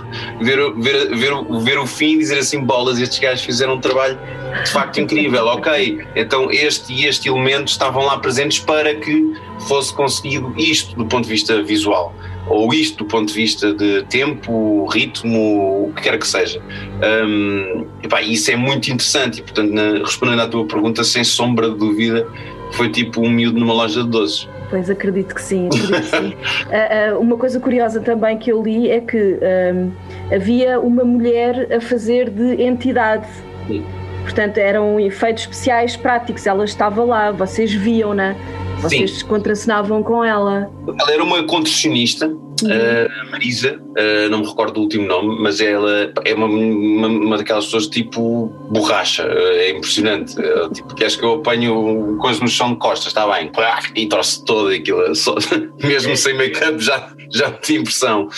ver, 0.41 0.57
ver, 0.74 1.15
ver, 1.15 1.34
ver 1.62 1.79
o 1.79 1.86
fim 1.86 2.13
e 2.13 2.17
dizer 2.17 2.39
assim: 2.39 2.60
bolas, 2.63 3.00
estes 3.00 3.19
gajos 3.19 3.46
fizeram 3.46 3.75
um 3.75 3.79
trabalho 3.79 4.19
de 4.63 4.72
facto 4.72 5.00
incrível. 5.00 5.48
Ok, 5.57 6.00
então 6.15 6.51
este 6.51 6.93
e 6.93 7.05
este 7.05 7.29
elemento 7.29 7.69
estavam 7.69 8.05
lá 8.05 8.17
presentes 8.17 8.60
para 8.60 8.93
que 8.96 9.34
fosse 9.67 9.93
conseguido 9.93 10.53
isto 10.57 10.96
do 10.96 11.05
ponto 11.05 11.24
de 11.24 11.29
vista 11.29 11.63
visual 11.63 12.13
ou 12.49 12.73
isto 12.73 13.03
do 13.03 13.05
ponto 13.05 13.27
de 13.27 13.33
vista 13.33 13.73
de 13.73 14.03
tempo, 14.03 14.85
ritmo, 14.87 15.87
o 15.89 15.93
que 15.95 16.03
quer 16.03 16.17
que 16.17 16.27
seja. 16.27 16.61
Um, 17.03 17.85
epá, 18.03 18.21
isso 18.21 18.51
é 18.51 18.55
muito 18.55 18.87
interessante 18.87 19.39
e, 19.39 19.43
portanto, 19.43 19.71
na, 19.71 19.99
respondendo 19.99 20.41
à 20.41 20.47
tua 20.47 20.65
pergunta, 20.65 21.03
sem 21.03 21.23
sombra 21.23 21.69
de 21.69 21.77
dúvida, 21.77 22.27
foi 22.71 22.89
tipo 22.89 23.21
um 23.21 23.29
miúdo 23.29 23.59
numa 23.59 23.73
loja 23.73 24.03
de 24.03 24.09
doces. 24.09 24.47
Pois 24.69 24.89
acredito 24.89 25.33
que 25.33 25.41
sim. 25.41 25.67
Acredito 25.67 26.01
que 26.01 26.17
sim. 26.17 26.33
uh, 26.33 27.15
uh, 27.15 27.19
uma 27.19 27.37
coisa 27.37 27.59
curiosa 27.59 28.01
também 28.01 28.37
que 28.37 28.51
eu 28.51 28.61
li 28.61 28.89
é 28.89 28.99
que 28.99 29.39
um, 29.73 29.91
havia 30.33 30.79
uma 30.79 31.03
mulher 31.03 31.73
a 31.73 31.79
fazer 31.79 32.29
de 32.29 32.61
entidade. 32.61 33.27
Sim. 33.67 33.83
Portanto, 34.23 34.57
eram 34.57 34.99
efeitos 34.99 35.43
especiais 35.43 35.95
práticos, 35.95 36.45
ela 36.45 36.65
estava 36.65 37.01
lá, 37.03 37.31
vocês 37.31 37.73
viam-na. 37.73 38.35
Vocês 38.81 39.19
Sim. 39.19 39.25
contracenavam 39.25 40.03
com 40.03 40.24
ela. 40.24 40.69
Ela 41.00 41.12
era 41.12 41.24
uma 41.24 41.43
contorcionista, 41.43 42.27
uhum. 42.27 42.69
uh, 42.69 43.31
Marisa, 43.31 43.79
uh, 43.79 44.29
não 44.29 44.39
me 44.39 44.46
recordo 44.46 44.74
do 44.74 44.81
último 44.81 45.07
nome, 45.07 45.38
mas 45.41 45.60
ela 45.60 46.12
é 46.23 46.34
uma, 46.34 46.45
uma, 46.45 47.08
uma 47.08 47.38
daquelas 47.38 47.65
pessoas 47.65 47.88
tipo 47.88 48.51
borracha, 48.69 49.25
uh, 49.25 49.38
é 49.38 49.71
impressionante. 49.71 50.36
tipo, 50.73 50.93
que 50.95 51.04
acho 51.04 51.17
que 51.17 51.25
eu 51.25 51.36
apanho 51.36 52.17
coisa 52.21 52.39
no 52.39 52.47
chão 52.47 52.73
de 52.73 52.80
costas, 52.80 53.08
está 53.08 53.28
bem, 53.28 53.51
e 53.95 54.08
torce 54.08 54.45
todo 54.45 54.69
aquilo, 54.69 55.13
só, 55.15 55.36
mesmo 55.84 56.15
sem 56.15 56.36
make-up 56.36 56.80
já, 56.80 57.12
já 57.32 57.51
tinha 57.51 57.80
impressão. 57.80 58.30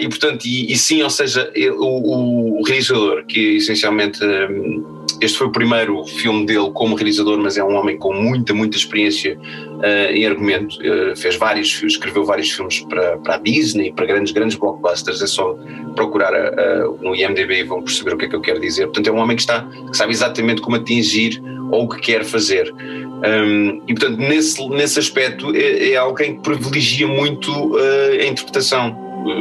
e 0.00 0.08
portanto, 0.08 0.46
e, 0.46 0.72
e, 0.72 0.76
sim, 0.76 1.02
ou 1.02 1.10
seja, 1.10 1.52
o, 1.76 2.60
o 2.60 2.62
realizador, 2.64 3.24
que 3.26 3.56
essencialmente. 3.56 4.24
Um, 4.24 4.99
este 5.20 5.38
foi 5.38 5.46
o 5.46 5.50
primeiro 5.50 6.04
filme 6.04 6.44
dele 6.46 6.70
como 6.72 6.94
realizador, 6.94 7.38
mas 7.38 7.56
é 7.56 7.64
um 7.64 7.74
homem 7.74 7.96
com 7.96 8.12
muita, 8.12 8.52
muita 8.52 8.76
experiência 8.76 9.38
uh, 9.38 10.12
em 10.12 10.26
argumento. 10.26 10.76
Uh, 10.76 11.16
fez 11.16 11.36
vários, 11.36 11.82
escreveu 11.82 12.24
vários 12.24 12.50
filmes 12.50 12.80
para, 12.80 13.16
para 13.18 13.34
a 13.34 13.38
Disney, 13.38 13.92
para 13.92 14.06
grandes, 14.06 14.32
grandes 14.32 14.56
blockbusters. 14.56 15.22
É 15.22 15.26
só 15.26 15.56
procurar 15.94 16.32
uh, 16.32 16.98
no 17.00 17.14
IMDb 17.14 17.60
e 17.60 17.62
vão 17.64 17.82
perceber 17.82 18.14
o 18.14 18.18
que 18.18 18.26
é 18.26 18.28
que 18.28 18.36
eu 18.36 18.40
quero 18.40 18.60
dizer. 18.60 18.86
Portanto, 18.86 19.08
é 19.08 19.12
um 19.12 19.18
homem 19.18 19.36
que, 19.36 19.42
está, 19.42 19.62
que 19.62 19.96
sabe 19.96 20.12
exatamente 20.12 20.60
como 20.60 20.76
atingir 20.76 21.42
ou 21.70 21.84
o 21.84 21.88
que 21.88 22.00
quer 22.00 22.24
fazer. 22.24 22.72
Um, 22.72 23.82
e, 23.86 23.94
portanto, 23.94 24.18
nesse, 24.18 24.68
nesse 24.68 24.98
aspecto, 24.98 25.54
é, 25.54 25.90
é 25.90 25.96
alguém 25.96 26.36
que 26.36 26.42
privilegia 26.42 27.06
muito 27.06 27.76
a 27.76 28.24
interpretação 28.24 28.96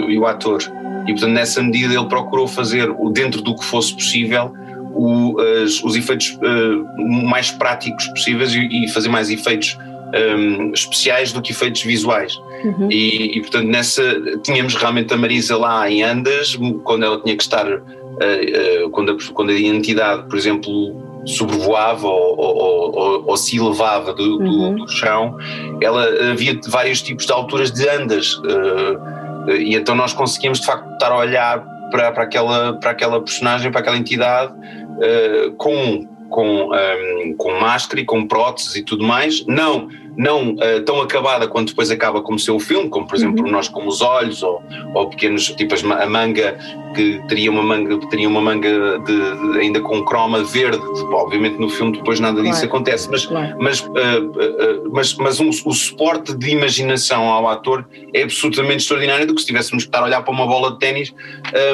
e 0.08 0.18
o 0.18 0.26
ator. 0.26 0.62
E, 1.08 1.12
portanto, 1.14 1.32
nessa 1.32 1.64
medida, 1.64 1.94
ele 1.94 2.06
procurou 2.08 2.48
fazer, 2.48 2.88
dentro 3.12 3.42
do 3.42 3.56
que 3.56 3.66
fosse 3.66 3.94
possível, 3.94 4.54
o, 4.94 5.40
as, 5.40 5.84
os 5.84 5.96
efeitos 5.96 6.38
uh, 6.42 7.02
mais 7.26 7.52
práticos 7.52 8.08
possíveis 8.08 8.54
e, 8.54 8.86
e 8.86 8.88
fazer 8.90 9.10
mais 9.10 9.30
efeitos 9.30 9.78
um, 9.80 10.18
ehm, 10.18 10.72
especiais 10.74 11.32
do 11.32 11.42
que 11.42 11.52
efeitos 11.52 11.84
visuais. 11.84 12.36
Uhum. 12.64 12.92
E, 12.92 13.38
e, 13.38 13.42
portanto, 13.42 13.68
nessa 13.68 14.04
tínhamos 14.44 14.76
realmente 14.76 15.14
a 15.14 15.18
Marisa 15.18 15.58
lá 15.58 15.90
em 15.90 16.04
Andas, 16.04 16.58
quando 16.84 17.06
ela 17.06 17.22
tinha 17.22 17.36
que 17.36 17.44
estar, 17.44 17.66
uh, 17.66 18.86
uh, 18.86 18.90
quando, 18.90 19.12
a, 19.12 19.34
quando 19.34 19.52
a 19.52 19.60
entidade, 19.60 20.28
por 20.28 20.38
exemplo, 20.38 20.96
sobrevoava 21.26 22.08
ou, 22.08 22.38
ou, 22.38 22.96
ou, 22.96 23.24
ou 23.28 23.38
se 23.38 23.58
elevava 23.58 24.14
do, 24.14 24.38
uhum. 24.38 24.76
do, 24.76 24.86
do, 24.86 24.92
chão, 24.92 25.38
ela 25.82 26.06
havia 26.32 26.60
vários 26.68 27.02
tipos 27.02 27.26
de 27.26 27.32
alturas 27.32 27.72
de 27.72 27.88
Andas. 27.88 28.34
Uh, 28.36 29.52
e 29.58 29.76
então 29.76 29.96
nós 29.96 30.14
conseguimos 30.14 30.60
de 30.60 30.66
facto 30.66 30.92
estar 30.94 31.12
a 31.12 31.18
olhar 31.18 31.79
para, 31.90 32.12
para, 32.12 32.24
aquela, 32.24 32.74
para 32.74 32.92
aquela 32.92 33.22
personagem, 33.22 33.72
para 33.72 33.82
aquela 33.82 33.98
entidade, 33.98 34.54
uh, 34.54 35.52
com, 35.56 36.08
com, 36.30 36.68
um, 36.68 36.76
ehm, 36.76 37.36
com 37.38 37.52
máscara 37.60 38.02
e 38.02 38.06
com 38.06 38.28
próteses 38.28 38.76
e 38.76 38.84
tudo 38.84 39.04
mais, 39.04 39.46
não 39.46 39.88
não 40.18 40.54
uh, 40.54 40.82
tão 40.86 41.02
acabada 41.02 41.48
quanto 41.48 41.70
depois 41.70 41.92
acaba 41.92 42.22
como 42.22 42.40
seu 42.40 42.60
filme, 42.60 42.90
como 42.90 43.08
por 43.08 43.16
exemplo 43.16 43.46
uhum. 43.46 43.52
Nós 43.52 43.68
como 43.68 43.90
os 43.90 44.02
Olhos, 44.02 44.44
ou, 44.44 44.62
ou 44.94 45.10
pequenos, 45.10 45.48
tipo 45.48 45.76
a 45.76 46.06
manga, 46.06 46.58
que 46.96 47.22
teria 47.28 47.52
uma 47.52 47.64
manga, 47.64 47.98
teria 48.10 48.28
uma 48.28 48.42
manga 48.42 49.00
de, 49.00 49.54
de 49.54 49.60
ainda 49.60 49.80
com 49.82 50.04
croma 50.04 50.44
verde, 50.44 50.78
tipo, 50.78 51.14
obviamente 51.14 51.58
no 51.58 51.70
filme 51.70 51.94
depois 51.94 52.20
nada 52.20 52.42
disso 52.42 52.54
claro. 52.54 52.68
acontece, 52.68 53.10
mas, 53.10 53.26
claro. 53.26 53.56
mas, 53.60 53.80
uh, 53.82 53.94
uh, 53.94 54.92
mas, 54.92 55.14
mas 55.16 55.40
um, 55.40 55.50
o 55.50 55.74
suporte 55.74 56.36
de 56.36 56.50
imaginação 56.50 57.30
ao 57.30 57.48
ator 57.48 57.88
é 58.14 58.24
absolutamente 58.24 58.78
extraordinário 58.78 59.28
do 59.28 59.36
que 59.36 59.42
se 59.42 59.48
tivéssemos 59.48 59.84
que 59.84 59.90
estar 59.90 60.00
a 60.00 60.06
olhar 60.06 60.22
para 60.22 60.34
uma 60.34 60.46
bola 60.48 60.72
de 60.72 60.80
ténis 60.80 61.14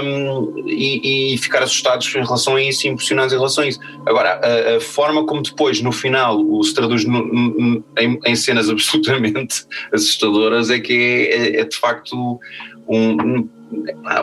um, 0.04 0.64
e, 0.68 1.34
e, 1.34 1.38
ficar 1.38 1.64
assustados 1.64 2.08
em 2.16 2.24
relação 2.24 2.56
a 2.56 2.62
isso 2.62 2.88
e 2.88 2.90
impressionados 2.90 3.34
em 3.34 3.38
relação 3.38 3.64
a 3.64 3.68
isso. 3.68 3.80
Agora, 4.06 4.40
a, 4.44 4.78
a 4.78 4.80
forma 4.80 5.26
como 5.26 5.42
depois, 5.42 5.82
no 5.82 5.92
final, 5.92 6.40
o 6.40 6.64
se 6.64 6.74
traduz 6.74 7.06
no, 7.06 7.26
no, 7.26 7.84
em, 7.98 8.20
em 8.26 8.36
cenas 8.36 8.70
absolutamente 8.72 9.66
assustadoras 9.94 10.70
é 10.70 10.80
que 10.80 10.94
é, 10.94 11.58
é, 11.58 11.60
é 11.62 11.64
de 11.64 11.78
facto 11.78 12.40
um, 12.88 13.48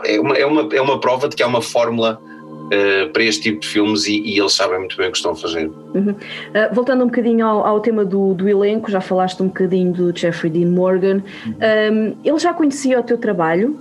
é, 0.04 0.20
uma, 0.20 0.36
é, 0.36 0.46
uma, 0.46 0.68
é 0.72 0.80
uma 0.80 1.00
prova 1.00 1.28
de 1.28 1.36
que 1.36 1.42
há 1.42 1.46
uma 1.46 1.62
fórmula 1.62 2.20
Uh, 2.62 3.12
para 3.12 3.22
este 3.22 3.42
tipo 3.42 3.60
de 3.60 3.68
filmes 3.68 4.06
e, 4.06 4.18
e, 4.20 4.38
eles 4.38 4.54
sabem 4.54 4.78
muito 4.78 4.96
bem 4.96 5.08
o 5.08 5.10
que 5.10 5.18
estão 5.18 5.32
a 5.32 5.36
fazer. 5.36 5.66
Uhum. 5.66 6.12
Uh, 6.12 6.74
voltando 6.74 7.04
um 7.04 7.06
bocadinho 7.06 7.44
ao, 7.44 7.66
ao 7.66 7.80
tema 7.80 8.02
do, 8.02 8.32
do, 8.32 8.48
elenco, 8.48 8.90
já 8.90 8.98
falaste 8.98 9.42
um 9.42 9.48
bocadinho 9.48 9.92
do 9.92 10.16
Jeffrey 10.16 10.50
Dean 10.50 10.70
Morgan. 10.70 11.22
Uhum. 11.44 11.54
Um, 11.92 12.16
ele 12.24 12.38
já 12.38 12.54
conhecia 12.54 12.98
o 12.98 13.02
teu 13.02 13.18
trabalho? 13.18 13.78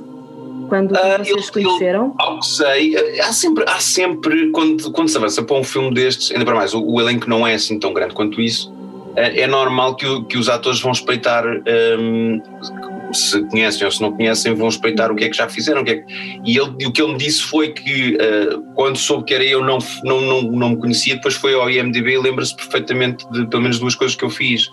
Quando 0.67 0.91
uh, 0.91 1.23
vocês 1.23 1.29
ele, 1.29 1.51
conheceram? 1.51 2.05
Ele, 2.07 2.13
ao 2.17 2.39
que 2.39 2.47
sei, 2.47 3.19
há 3.21 3.31
sempre, 3.31 3.63
há 3.65 3.79
sempre 3.79 4.51
quando, 4.51 4.91
quando 4.91 5.07
se 5.07 5.15
avança 5.15 5.41
para 5.41 5.55
um 5.55 5.63
filme 5.63 5.93
destes, 5.93 6.29
ainda 6.31 6.43
para 6.43 6.55
mais, 6.55 6.73
o, 6.73 6.83
o 6.83 6.99
elenco 6.99 7.29
não 7.29 7.47
é 7.47 7.53
assim 7.53 7.79
tão 7.79 7.93
grande 7.93 8.13
quanto 8.13 8.41
isso, 8.41 8.73
é, 9.15 9.41
é 9.41 9.47
normal 9.47 9.95
que, 9.95 10.23
que 10.25 10.37
os 10.37 10.49
atores 10.49 10.79
vão 10.81 10.91
espreitar 10.91 11.45
um, 11.99 12.41
se 13.13 13.41
conhecem 13.47 13.85
ou 13.85 13.91
se 13.91 14.01
não 14.01 14.11
conhecem, 14.11 14.53
vão 14.53 14.69
espreitar 14.69 15.11
o 15.11 15.15
que 15.15 15.25
é 15.25 15.29
que 15.29 15.35
já 15.35 15.47
fizeram. 15.49 15.81
O 15.81 15.85
que 15.85 15.91
é 15.91 15.95
que... 15.97 16.13
E 16.45 16.57
ele, 16.57 16.85
o 16.85 16.91
que 16.91 17.01
ele 17.01 17.13
me 17.13 17.17
disse 17.17 17.41
foi 17.43 17.69
que 17.73 18.15
uh, 18.15 18.61
quando 18.73 18.97
soube 18.97 19.25
que 19.25 19.33
era 19.33 19.43
eu, 19.43 19.63
não, 19.63 19.79
não, 20.03 20.21
não, 20.21 20.41
não 20.43 20.69
me 20.69 20.77
conhecia, 20.77 21.15
depois 21.15 21.35
foi 21.35 21.53
ao 21.53 21.69
IMDB 21.69 22.13
e 22.13 22.17
lembra-se 22.17 22.55
perfeitamente 22.55 23.29
de 23.31 23.45
pelo 23.47 23.63
menos 23.63 23.79
duas 23.79 23.95
coisas 23.95 24.15
que 24.15 24.23
eu 24.23 24.29
fiz 24.29 24.69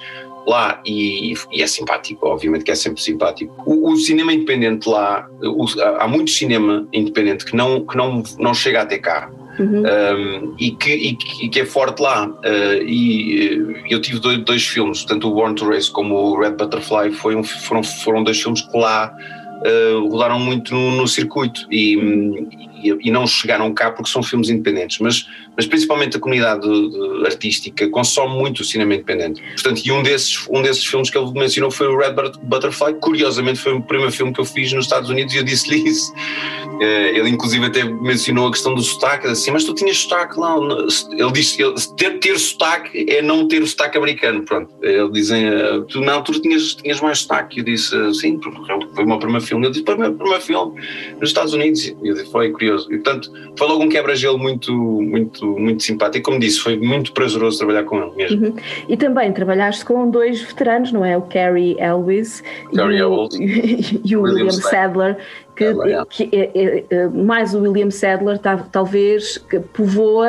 lá 0.47 0.81
e, 0.87 1.35
e, 1.53 1.63
é 1.63 1.67
simpático, 1.67 2.27
obviamente 2.27 2.65
que 2.65 2.71
é 2.71 2.75
sempre 2.75 3.03
simpático. 3.03 3.53
O, 3.67 3.93
o 3.93 3.97
cinema 3.97 4.33
independente 4.33 4.89
lá, 4.89 5.29
o, 5.43 5.67
há 5.99 6.09
muito 6.09 6.31
cinema 6.31 6.87
independente 6.93 7.45
que 7.45 7.55
não, 7.55 7.85
que 7.85 7.97
não, 7.97 8.23
não 8.39 8.55
chega 8.55 8.83
até 8.83 8.99
cá 8.99 9.31
uhum. 9.59 9.83
um, 9.83 10.55
e, 10.59 10.71
que, 10.73 10.91
e, 10.91 11.17
que, 11.49 11.61
é 11.61 11.65
forte 11.65 12.01
lá. 12.01 12.27
Uh, 12.29 12.83
e 12.85 13.59
uh, 13.61 13.85
eu 13.91 14.01
tive 14.01 14.19
dois, 14.19 14.39
dois, 14.45 14.67
filmes, 14.67 15.05
tanto 15.05 15.29
o 15.29 15.35
Born 15.35 15.55
to 15.55 15.69
Race 15.69 15.91
como 15.91 16.15
o 16.15 16.41
Red 16.41 16.53
Butterfly, 16.53 17.11
um, 17.37 17.43
foram, 17.43 17.83
foram 17.83 18.23
dois 18.23 18.41
filmes 18.41 18.63
que 18.63 18.77
lá 18.77 19.13
uh, 19.65 20.09
rodaram 20.09 20.39
muito 20.39 20.75
no, 20.75 20.93
no 20.93 21.09
circuito 21.09 21.67
e, 21.71 21.97
e, 22.83 23.09
e, 23.09 23.11
não 23.11 23.27
chegaram 23.27 23.73
cá 23.73 23.91
porque 23.91 24.11
são 24.11 24.23
filmes 24.23 24.49
independentes, 24.49 24.99
mas, 24.99 25.27
mas 25.57 25.67
principalmente 25.67 26.17
a 26.17 26.21
comunidade 26.21 26.63
de, 26.63 26.91
de 26.91 27.27
artística 27.27 27.89
consome 27.89 28.37
muito 28.37 28.61
o 28.61 28.65
cinema 28.65 28.95
independente. 28.95 29.43
Portanto, 29.55 29.83
e 29.85 29.93
um 29.93 30.03
desses, 30.03 30.47
um 30.51 30.63
desses 30.63 30.85
filmes 30.85 31.11
que 31.11 31.19
ele 31.19 31.31
mencionou 31.33 31.71
foi 31.71 31.89
o 31.89 31.97
Red 31.97 32.15
Butterfly, 32.43 32.95
curiosamente 33.01 33.59
foi 33.59 33.73
o 33.73 33.83
primeiro 33.83 34.13
filme 34.13 34.33
que 34.33 34.41
eu 34.41 34.45
fiz 34.45 34.73
nos 34.73 34.85
Estados 34.85 35.11
Unidos 35.11 35.35
e 35.35 35.39
eu 35.39 35.45
disse-lhe 35.45 35.89
isso. 35.89 36.13
Uh, 36.13 37.17
ele 37.17 37.29
inclusive 37.31 37.67
até 37.67 37.83
mencionou 37.83 38.49
a 38.49 38.51
questão 38.53 38.75
do 38.75 38.83
sotaque, 38.83 39.27
assim, 39.27 39.51
mas 39.51 39.65
tu 39.65 39.75
tinhas 39.75 39.99
sotaque 39.99 40.39
lá. 40.39 40.57
Ele 41.11 41.33
disse, 41.33 41.61
ele, 41.61 41.75
ter, 41.97 42.19
ter 42.21 42.39
sotaque 42.39 43.07
é 43.09 43.21
não 43.21 43.49
ter 43.49 43.63
o 43.63 43.67
sotaque 43.67 43.99
americano, 43.99 44.45
pronto. 44.45 44.73
Ele 44.83 45.11
dizem, 45.11 45.49
uh, 45.49 45.83
tu 45.85 46.01
na 46.01 46.15
altura 46.15 46.41
tinhas, 46.41 46.75
tinhas 46.75 47.01
mais 47.01 47.21
sotaque. 47.21 47.59
Eu 47.59 47.65
disse, 47.65 48.15
sim, 48.15 48.39
foi 48.95 49.05
o 49.05 49.09
meu 49.09 49.19
primeiro 49.19 49.45
filme. 49.45 49.67
Ele 49.67 49.73
disse, 49.73 49.85
foi 49.85 49.95
o 49.95 49.99
meu 49.99 50.15
primeiro 50.15 50.43
filme 50.43 50.81
nos 51.21 51.31
Estados 51.31 51.53
Unidos. 51.53 51.85
E 51.85 51.97
eu 52.05 52.15
disse, 52.15 52.31
foi 52.31 52.51
curioso. 52.51 52.68
E, 52.91 52.99
portanto, 52.99 53.33
foi 53.57 53.67
logo 53.67 53.83
um 53.85 53.89
quebra-gelo 53.89 54.39
muito, 54.39 54.73
muito, 54.73 55.47
muito 55.59 55.83
simpático. 55.83 56.19
E, 56.19 56.23
como 56.23 56.39
disse, 56.39 56.61
foi 56.61 56.77
muito 56.77 57.13
prazeroso 57.13 57.59
trabalhar 57.59 57.85
com 57.85 58.03
ele 58.03 58.13
mesmo. 58.17 58.47
Uhum. 58.47 58.55
E 58.89 58.97
também 58.97 59.33
trabalhaste 59.33 59.85
com 59.85 60.11
dois 60.11 60.41
veteranos, 60.43 60.93
não 60.93 61.05
é? 61.05 61.17
O 61.17 61.23
Carrie 61.23 61.77
Elvis 61.79 62.43
Carrie 62.75 62.99
e, 62.99 63.03
o, 63.03 63.29
e 64.05 64.17
o 64.17 64.23
William, 64.23 64.45
William 64.45 64.51
Sadler, 64.51 65.19
que, 65.59 65.65
é, 65.65 66.05
que 66.09 66.29
é, 66.33 66.51
é, 66.55 66.85
é, 66.89 67.09
mais 67.09 67.53
o 67.53 67.61
William 67.61 67.91
Sadler 67.91 68.39
tá, 68.39 68.57
talvez 68.71 69.45
povoa 69.73 70.29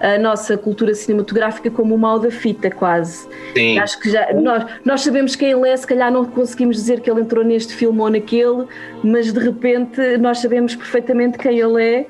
a 0.00 0.18
nossa 0.18 0.56
cultura 0.56 0.94
cinematográfica 0.94 1.68
como 1.68 1.96
o 1.96 1.98
mal 1.98 2.20
da 2.20 2.30
fita 2.30 2.70
quase. 2.70 3.26
Sim. 3.56 3.78
Acho 3.80 3.98
que 3.98 4.10
já 4.10 4.32
nós, 4.34 4.64
nós 4.84 5.00
sabemos 5.00 5.34
quem 5.34 5.50
ele 5.50 5.68
é, 5.68 5.76
se 5.76 5.86
calhar 5.86 6.12
não 6.12 6.24
conseguimos 6.24 6.76
dizer 6.76 7.00
que 7.00 7.10
ele 7.10 7.22
entrou 7.22 7.44
neste 7.44 7.74
filme 7.74 8.00
ou 8.00 8.08
naquele, 8.08 8.66
mas 9.02 9.32
de 9.32 9.40
repente 9.40 10.00
nós 10.18 10.38
sabemos 10.38 10.76
perfeitamente 10.76 11.38
quem 11.38 11.58
ele 11.58 11.82
é. 11.82 12.06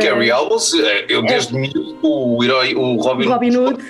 Gary 0.00 0.30
uh, 0.30 0.36
Albus, 0.36 0.72
eh, 0.74 1.06
eu 1.08 1.22
desde 1.22 1.56
é, 1.56 1.70
o 2.02 2.42
herói, 2.42 2.74
o 2.74 2.96
Robin, 2.96 3.26
Robin 3.26 3.56
Hood. 3.56 3.84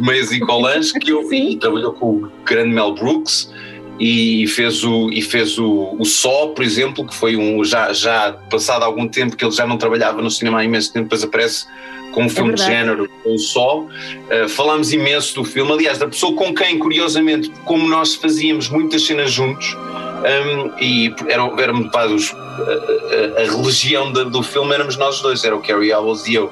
Meias 0.00 0.30
e 0.30 0.40
Colans, 0.40 0.92
que 0.92 1.10
eu 1.10 1.26
vi, 1.28 1.56
trabalhou 1.60 1.92
com 1.92 2.06
o 2.06 2.30
grande 2.44 2.74
Mel 2.74 2.94
Brooks 2.94 3.50
e 3.98 4.46
fez 4.48 4.84
o 4.84 5.10
e 5.10 5.22
fez 5.22 5.58
o, 5.58 5.96
o 5.98 6.04
Só, 6.04 6.48
por 6.48 6.64
exemplo, 6.64 7.06
que 7.06 7.14
foi 7.14 7.36
um 7.36 7.64
já 7.64 7.92
já 7.92 8.32
passado 8.50 8.84
algum 8.84 9.08
tempo 9.08 9.36
que 9.36 9.44
ele 9.44 9.52
já 9.52 9.66
não 9.66 9.76
trabalhava 9.76 10.20
no 10.20 10.30
cinema 10.30 10.58
há 10.58 10.64
imenso 10.64 10.92
tempo, 10.92 11.04
depois 11.04 11.24
aparece 11.24 11.66
com 12.12 12.22
um 12.22 12.26
é 12.26 12.28
filme 12.30 12.52
é 12.52 12.54
de 12.54 12.62
género, 12.62 13.10
com 13.22 13.34
o 13.34 13.38
Só. 13.38 13.80
Uh, 13.80 14.48
falámos 14.48 14.92
imenso 14.92 15.34
do 15.34 15.44
filme, 15.44 15.70
aliás, 15.72 15.98
da 15.98 16.08
pessoa 16.08 16.34
com 16.34 16.54
quem, 16.54 16.78
curiosamente, 16.78 17.50
como 17.64 17.86
nós 17.88 18.14
fazíamos 18.14 18.68
muitas 18.68 19.04
cenas 19.04 19.30
juntos, 19.30 19.76
um, 19.76 20.82
e 20.82 21.14
eram, 21.28 21.58
éramos 21.58 21.94
a, 21.94 22.00
a, 22.00 23.42
a 23.42 23.56
religião 23.56 24.12
de, 24.12 24.24
do 24.24 24.42
filme 24.42 24.74
éramos 24.74 24.96
nós 24.96 25.20
dois, 25.20 25.44
era 25.44 25.54
o 25.54 25.60
Carrie 25.60 25.92
Owls 25.92 26.26
e 26.26 26.34
eu. 26.34 26.50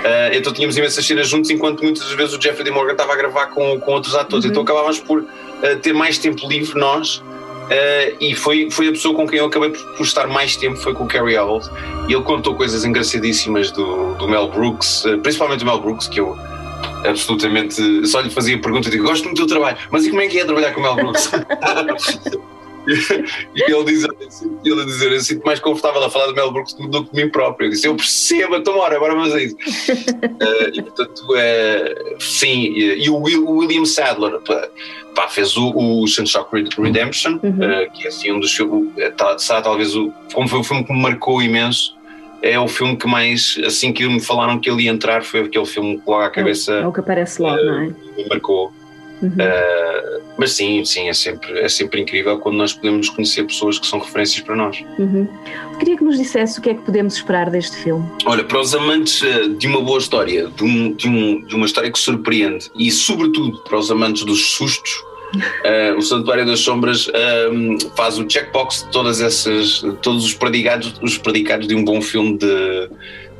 Uh, 0.00 0.34
então 0.34 0.52
tínhamos 0.52 0.76
imensas 0.76 1.04
cenas 1.04 1.28
juntos, 1.28 1.50
enquanto 1.50 1.82
muitas 1.82 2.10
vezes 2.12 2.34
o 2.34 2.40
Jeffrey 2.40 2.64
D. 2.64 2.70
Morgan 2.70 2.92
estava 2.92 3.12
a 3.12 3.16
gravar 3.16 3.46
com, 3.48 3.78
com 3.78 3.92
outros 3.92 4.14
atores. 4.14 4.44
Uhum. 4.44 4.50
Então 4.50 4.62
acabávamos 4.62 4.98
por 4.98 5.20
uh, 5.20 5.26
ter 5.82 5.92
mais 5.92 6.18
tempo 6.18 6.48
livre 6.48 6.78
nós. 6.78 7.18
Uh, 7.18 8.16
e 8.20 8.34
foi, 8.34 8.68
foi 8.70 8.88
a 8.88 8.92
pessoa 8.92 9.14
com 9.14 9.28
quem 9.28 9.38
eu 9.38 9.46
acabei 9.46 9.70
por, 9.70 9.80
por 9.96 10.02
estar 10.02 10.26
mais 10.26 10.56
tempo, 10.56 10.76
foi 10.76 10.94
com 10.94 11.04
o 11.04 11.06
Carrie 11.06 11.36
Owls. 11.36 11.70
E 12.08 12.14
ele 12.14 12.22
contou 12.22 12.54
coisas 12.54 12.84
engraçadíssimas 12.84 13.70
do, 13.70 14.14
do 14.14 14.26
Mel 14.26 14.48
Brooks, 14.48 15.04
principalmente 15.22 15.60
do 15.60 15.66
Mel 15.66 15.80
Brooks, 15.80 16.08
que 16.08 16.18
eu 16.18 16.36
absolutamente 17.04 18.06
só 18.06 18.20
lhe 18.20 18.30
fazia 18.30 18.58
perguntas 18.60 18.88
e 18.88 18.90
digo: 18.90 19.04
Gosto 19.04 19.24
muito 19.24 19.36
do 19.36 19.46
teu 19.46 19.58
trabalho, 19.58 19.76
mas 19.90 20.04
e 20.04 20.10
como 20.10 20.22
é 20.22 20.26
que 20.26 20.40
é 20.40 20.44
trabalhar 20.44 20.72
com 20.72 20.80
o 20.80 20.82
Mel 20.82 20.96
Brooks? 20.96 21.30
e 22.86 23.72
ele 23.72 23.84
diz, 23.84 24.06
ele 24.64 24.84
dizer, 24.84 25.12
eu 25.12 25.20
sinto 25.20 25.44
mais 25.44 25.60
confortável 25.60 26.02
a 26.02 26.10
falar 26.10 26.28
de 26.28 26.34
Mel 26.34 26.50
Brooks 26.50 26.74
do 26.74 27.04
que 27.04 27.14
de 27.14 27.22
mim 27.22 27.30
próprio. 27.30 27.66
Eu 27.66 27.70
disse, 27.70 27.86
eu 27.86 27.94
percebo, 27.94 28.56
então 28.56 28.78
ora, 28.78 28.96
agora 28.96 29.14
vamos 29.14 29.34
a 29.34 29.42
isso. 29.42 29.54
uh, 29.54 30.70
e 30.72 30.82
portanto, 30.82 31.20
uh, 31.20 32.16
sim, 32.20 32.72
e 32.74 33.08
o, 33.10 33.16
o 33.16 33.56
William 33.58 33.84
Sadler 33.84 34.40
pá, 35.14 35.28
fez 35.28 35.56
o, 35.56 35.72
o 35.76 36.06
Sunshock 36.06 36.50
Redemption, 36.78 37.38
uhum. 37.42 37.50
uh, 37.50 37.90
que 37.92 38.04
é 38.04 38.08
assim 38.08 38.32
um 38.32 38.40
dos 38.40 38.52
filmes, 38.54 38.90
tá, 39.16 39.36
talvez 39.62 39.94
o, 39.94 40.12
como 40.32 40.48
foi 40.48 40.58
um 40.58 40.64
filme 40.64 40.84
que 40.84 40.92
me 40.92 41.02
marcou 41.02 41.42
imenso. 41.42 41.98
É 42.42 42.58
o 42.58 42.66
filme 42.66 42.96
que 42.96 43.06
mais, 43.06 43.60
assim 43.66 43.92
que 43.92 44.06
me 44.08 44.18
falaram 44.18 44.58
que 44.58 44.70
ele 44.70 44.84
ia 44.84 44.90
entrar, 44.90 45.22
foi 45.22 45.40
aquele 45.40 45.66
filme 45.66 45.98
que 45.98 46.10
logo 46.10 46.22
à 46.22 46.30
cabeça. 46.30 46.72
É, 46.72 46.80
é 46.80 46.86
o 46.86 46.92
que 46.92 47.00
aparece 47.00 47.42
logo, 47.42 47.62
não 47.62 47.82
é? 47.82 47.94
Me 48.16 48.28
marcou. 48.30 48.72
Uhum. 49.22 49.28
Uh, 49.28 50.22
mas 50.38 50.52
sim, 50.52 50.84
sim, 50.84 51.08
é 51.08 51.12
sempre, 51.12 51.58
é 51.58 51.68
sempre 51.68 52.00
incrível 52.00 52.38
quando 52.38 52.56
nós 52.56 52.72
podemos 52.72 53.10
conhecer 53.10 53.44
pessoas 53.44 53.78
que 53.78 53.86
são 53.86 53.98
referências 53.98 54.40
para 54.40 54.56
nós. 54.56 54.82
Uhum. 54.98 55.28
Queria 55.78 55.96
que 55.96 56.04
nos 56.04 56.16
dissesse 56.16 56.58
o 56.58 56.62
que 56.62 56.70
é 56.70 56.74
que 56.74 56.82
podemos 56.82 57.14
esperar 57.14 57.50
deste 57.50 57.76
filme. 57.76 58.06
Olha, 58.24 58.42
para 58.44 58.58
os 58.58 58.74
amantes 58.74 59.22
ah, 59.22 59.48
de 59.48 59.66
uma 59.66 59.82
boa 59.82 59.98
história, 59.98 60.48
de, 60.48 60.64
um, 60.64 60.94
de, 60.94 61.08
um, 61.08 61.44
de 61.44 61.54
uma 61.54 61.66
história 61.66 61.92
que 61.92 61.98
surpreende 61.98 62.70
e, 62.74 62.90
sobretudo, 62.90 63.58
para 63.64 63.78
os 63.78 63.90
amantes 63.90 64.24
dos 64.24 64.52
sustos, 64.52 64.92
uh, 65.34 65.98
o 65.98 66.02
Santuário 66.02 66.46
das 66.46 66.60
Sombras 66.60 67.06
faz 67.94 68.18
o 68.18 68.28
checkbox 68.28 68.84
de 68.84 68.92
todas 68.92 69.20
essas, 69.20 69.84
todos 70.00 70.24
os 70.24 70.34
predicados, 70.34 70.94
os 71.02 71.18
predicados 71.18 71.68
de 71.68 71.74
um 71.74 71.84
bom 71.84 72.00
filme 72.00 72.38
de 72.38 72.88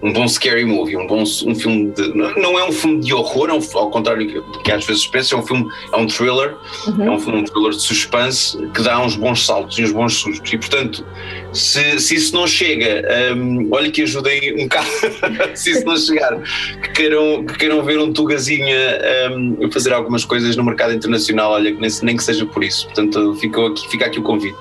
um 0.02 0.12
bom 0.12 0.26
scary 0.26 0.64
movie, 0.64 0.96
um 0.96 1.06
bom 1.06 1.22
um 1.22 1.54
filme 1.54 1.90
de. 1.90 2.08
Não 2.14 2.58
é 2.58 2.64
um 2.64 2.72
filme 2.72 3.00
de 3.00 3.12
horror, 3.12 3.50
é 3.50 3.52
um, 3.52 3.60
ao 3.74 3.90
contrário 3.90 4.42
do 4.42 4.62
que 4.62 4.72
às 4.72 4.84
vezes 4.84 5.06
pensa, 5.06 5.34
é 5.34 5.38
um 5.38 5.42
filme, 5.42 5.68
é 5.92 5.96
um 5.96 6.06
thriller, 6.06 6.56
uhum. 6.86 7.04
é 7.04 7.10
um, 7.10 7.18
filme, 7.18 7.40
um 7.40 7.44
thriller 7.44 7.72
de 7.72 7.82
suspense 7.82 8.56
que 8.68 8.82
dá 8.82 9.00
uns 9.00 9.16
bons 9.16 9.44
saltos 9.44 9.78
e 9.78 9.84
uns 9.84 9.92
bons 9.92 10.14
sustos. 10.14 10.52
E 10.52 10.58
portanto, 10.58 11.04
se, 11.52 11.98
se 12.00 12.14
isso 12.14 12.34
não 12.34 12.46
chega, 12.46 13.02
um, 13.36 13.68
olha 13.72 13.90
que 13.90 14.02
ajudem 14.02 14.54
um 14.54 14.68
bocado, 14.68 14.88
se 15.54 15.70
isso 15.70 15.84
não 15.84 15.96
chegar, 15.96 16.40
que 16.82 16.92
queiram, 16.92 17.44
que 17.44 17.58
queiram 17.58 17.82
ver 17.82 17.98
um 17.98 18.12
Tugazinha 18.12 18.98
um, 19.32 19.70
fazer 19.70 19.92
algumas 19.92 20.24
coisas 20.24 20.56
no 20.56 20.64
mercado 20.64 20.94
internacional, 20.94 21.52
olha, 21.52 21.70
nem, 21.72 21.90
nem 22.02 22.16
que 22.16 22.24
seja 22.24 22.46
por 22.46 22.64
isso. 22.64 22.86
Portanto, 22.86 23.34
fica 23.36 23.66
aqui, 23.66 23.88
fica 23.88 24.06
aqui 24.06 24.18
o 24.18 24.22
convite. 24.22 24.56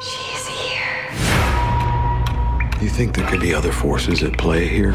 You 2.81 2.87
think 2.87 3.13
there 3.13 3.27
could 3.27 3.41
be 3.41 3.53
other 3.53 3.73
forces 3.73 4.23
at 4.23 4.37
play 4.37 4.65
here? 4.65 4.93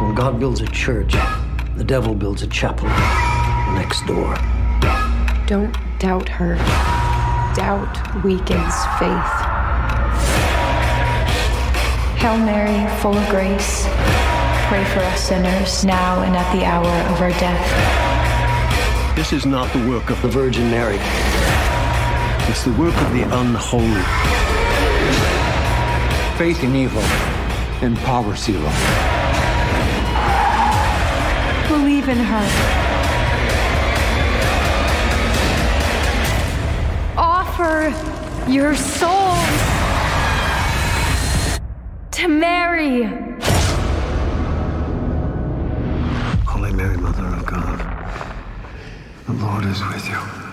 When 0.00 0.14
God 0.14 0.40
builds 0.40 0.62
a 0.62 0.66
church, 0.68 1.12
the 1.76 1.84
devil 1.84 2.14
builds 2.14 2.42
a 2.42 2.46
chapel 2.46 2.88
next 3.74 4.06
door. 4.06 4.34
Don't 5.46 5.76
doubt 5.98 6.30
her. 6.30 6.54
Doubt 7.54 8.24
weakens 8.24 8.74
faith. 8.98 9.34
Hail 12.16 12.38
Mary, 12.38 12.88
full 13.02 13.14
of 13.14 13.28
grace, 13.28 13.84
pray 14.68 14.82
for 14.94 15.00
us 15.00 15.28
sinners 15.28 15.84
now 15.84 16.22
and 16.22 16.34
at 16.34 16.50
the 16.56 16.64
hour 16.64 16.88
of 17.12 17.20
our 17.20 17.32
death. 17.32 19.14
This 19.14 19.34
is 19.34 19.44
not 19.44 19.70
the 19.74 19.90
work 19.90 20.08
of 20.08 20.22
the 20.22 20.28
Virgin 20.28 20.70
Mary. 20.70 20.96
It's 22.48 22.64
the 22.64 22.72
work 22.72 22.96
of 22.96 23.12
the 23.12 23.24
unholy 23.24 24.33
faith 26.36 26.64
in 26.64 26.74
evil 26.74 27.02
empowers 27.80 28.48
evil. 28.48 28.62
Believe 31.68 32.08
in 32.08 32.18
her. 32.18 32.46
Offer 37.16 37.92
your 38.50 38.74
souls 38.74 39.60
to 42.10 42.26
Mary. 42.26 43.04
Holy 46.44 46.72
Mary, 46.72 46.96
Mother 46.96 47.26
of 47.26 47.46
God, 47.46 47.78
the 49.26 49.32
Lord 49.34 49.64
is 49.66 49.80
with 49.84 50.08
you. 50.08 50.43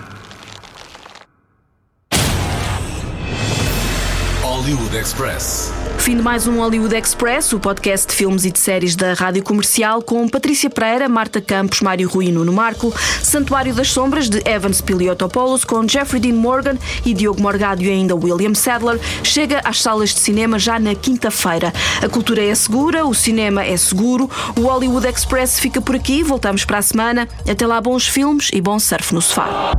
Hollywood 4.62 4.96
Express. 4.96 5.74
Fim 5.98 6.18
de 6.18 6.22
mais 6.22 6.46
um 6.46 6.58
Hollywood 6.58 6.96
Express, 6.96 7.52
o 7.52 7.60
podcast 7.60 8.06
de 8.06 8.14
filmes 8.14 8.46
e 8.46 8.52
de 8.52 8.60
séries 8.60 8.96
da 8.96 9.16
Rádio 9.16 9.42
Comercial, 9.42 10.04
com 10.04 10.30
Patrícia 10.30 10.70
Pereira, 10.70 11.10
Marta 11.10 11.42
Campos, 11.42 11.82
Mário 11.82 12.08
Rui 12.08 12.28
e 12.28 12.32
Nuno 12.32 12.54
Marco, 12.54 12.94
Santuário 13.24 13.74
das 13.74 13.92
Sombras, 13.92 14.30
de 14.30 14.40
Evans 14.48 14.80
Piliotopoulos, 14.80 15.66
com 15.66 15.88
Jeffrey 15.88 16.22
Dean 16.22 16.36
Morgan 16.36 16.78
e 17.04 17.12
Diogo 17.12 17.42
Morgado 17.42 17.82
e 17.82 17.90
ainda 17.90 18.16
William 18.16 18.54
Sadler, 18.54 19.00
chega 19.24 19.62
às 19.64 19.82
salas 19.82 20.12
de 20.12 20.20
cinema 20.20 20.60
já 20.60 20.78
na 20.78 20.94
quinta-feira. 20.94 21.74
A 22.00 22.08
cultura 22.08 22.46
é 22.46 22.54
segura, 22.54 23.04
o 23.04 23.16
cinema 23.16 23.66
é 23.66 23.76
seguro, 23.76 24.30
o 24.56 24.62
Hollywood 24.62 25.08
Express 25.08 25.60
fica 25.60 25.82
por 25.82 25.96
aqui, 25.96 26.22
voltamos 26.22 26.66
para 26.66 26.78
a 26.78 26.84
semana. 26.84 27.28
Até 27.50 27.66
lá, 27.66 27.82
bons 27.82 28.08
filmes 28.08 28.52
e 28.54 28.62
bom 28.62 28.78
surf 28.78 29.12
no 29.12 29.24
sofá. 29.24 29.74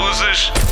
Luzes 0.00 0.71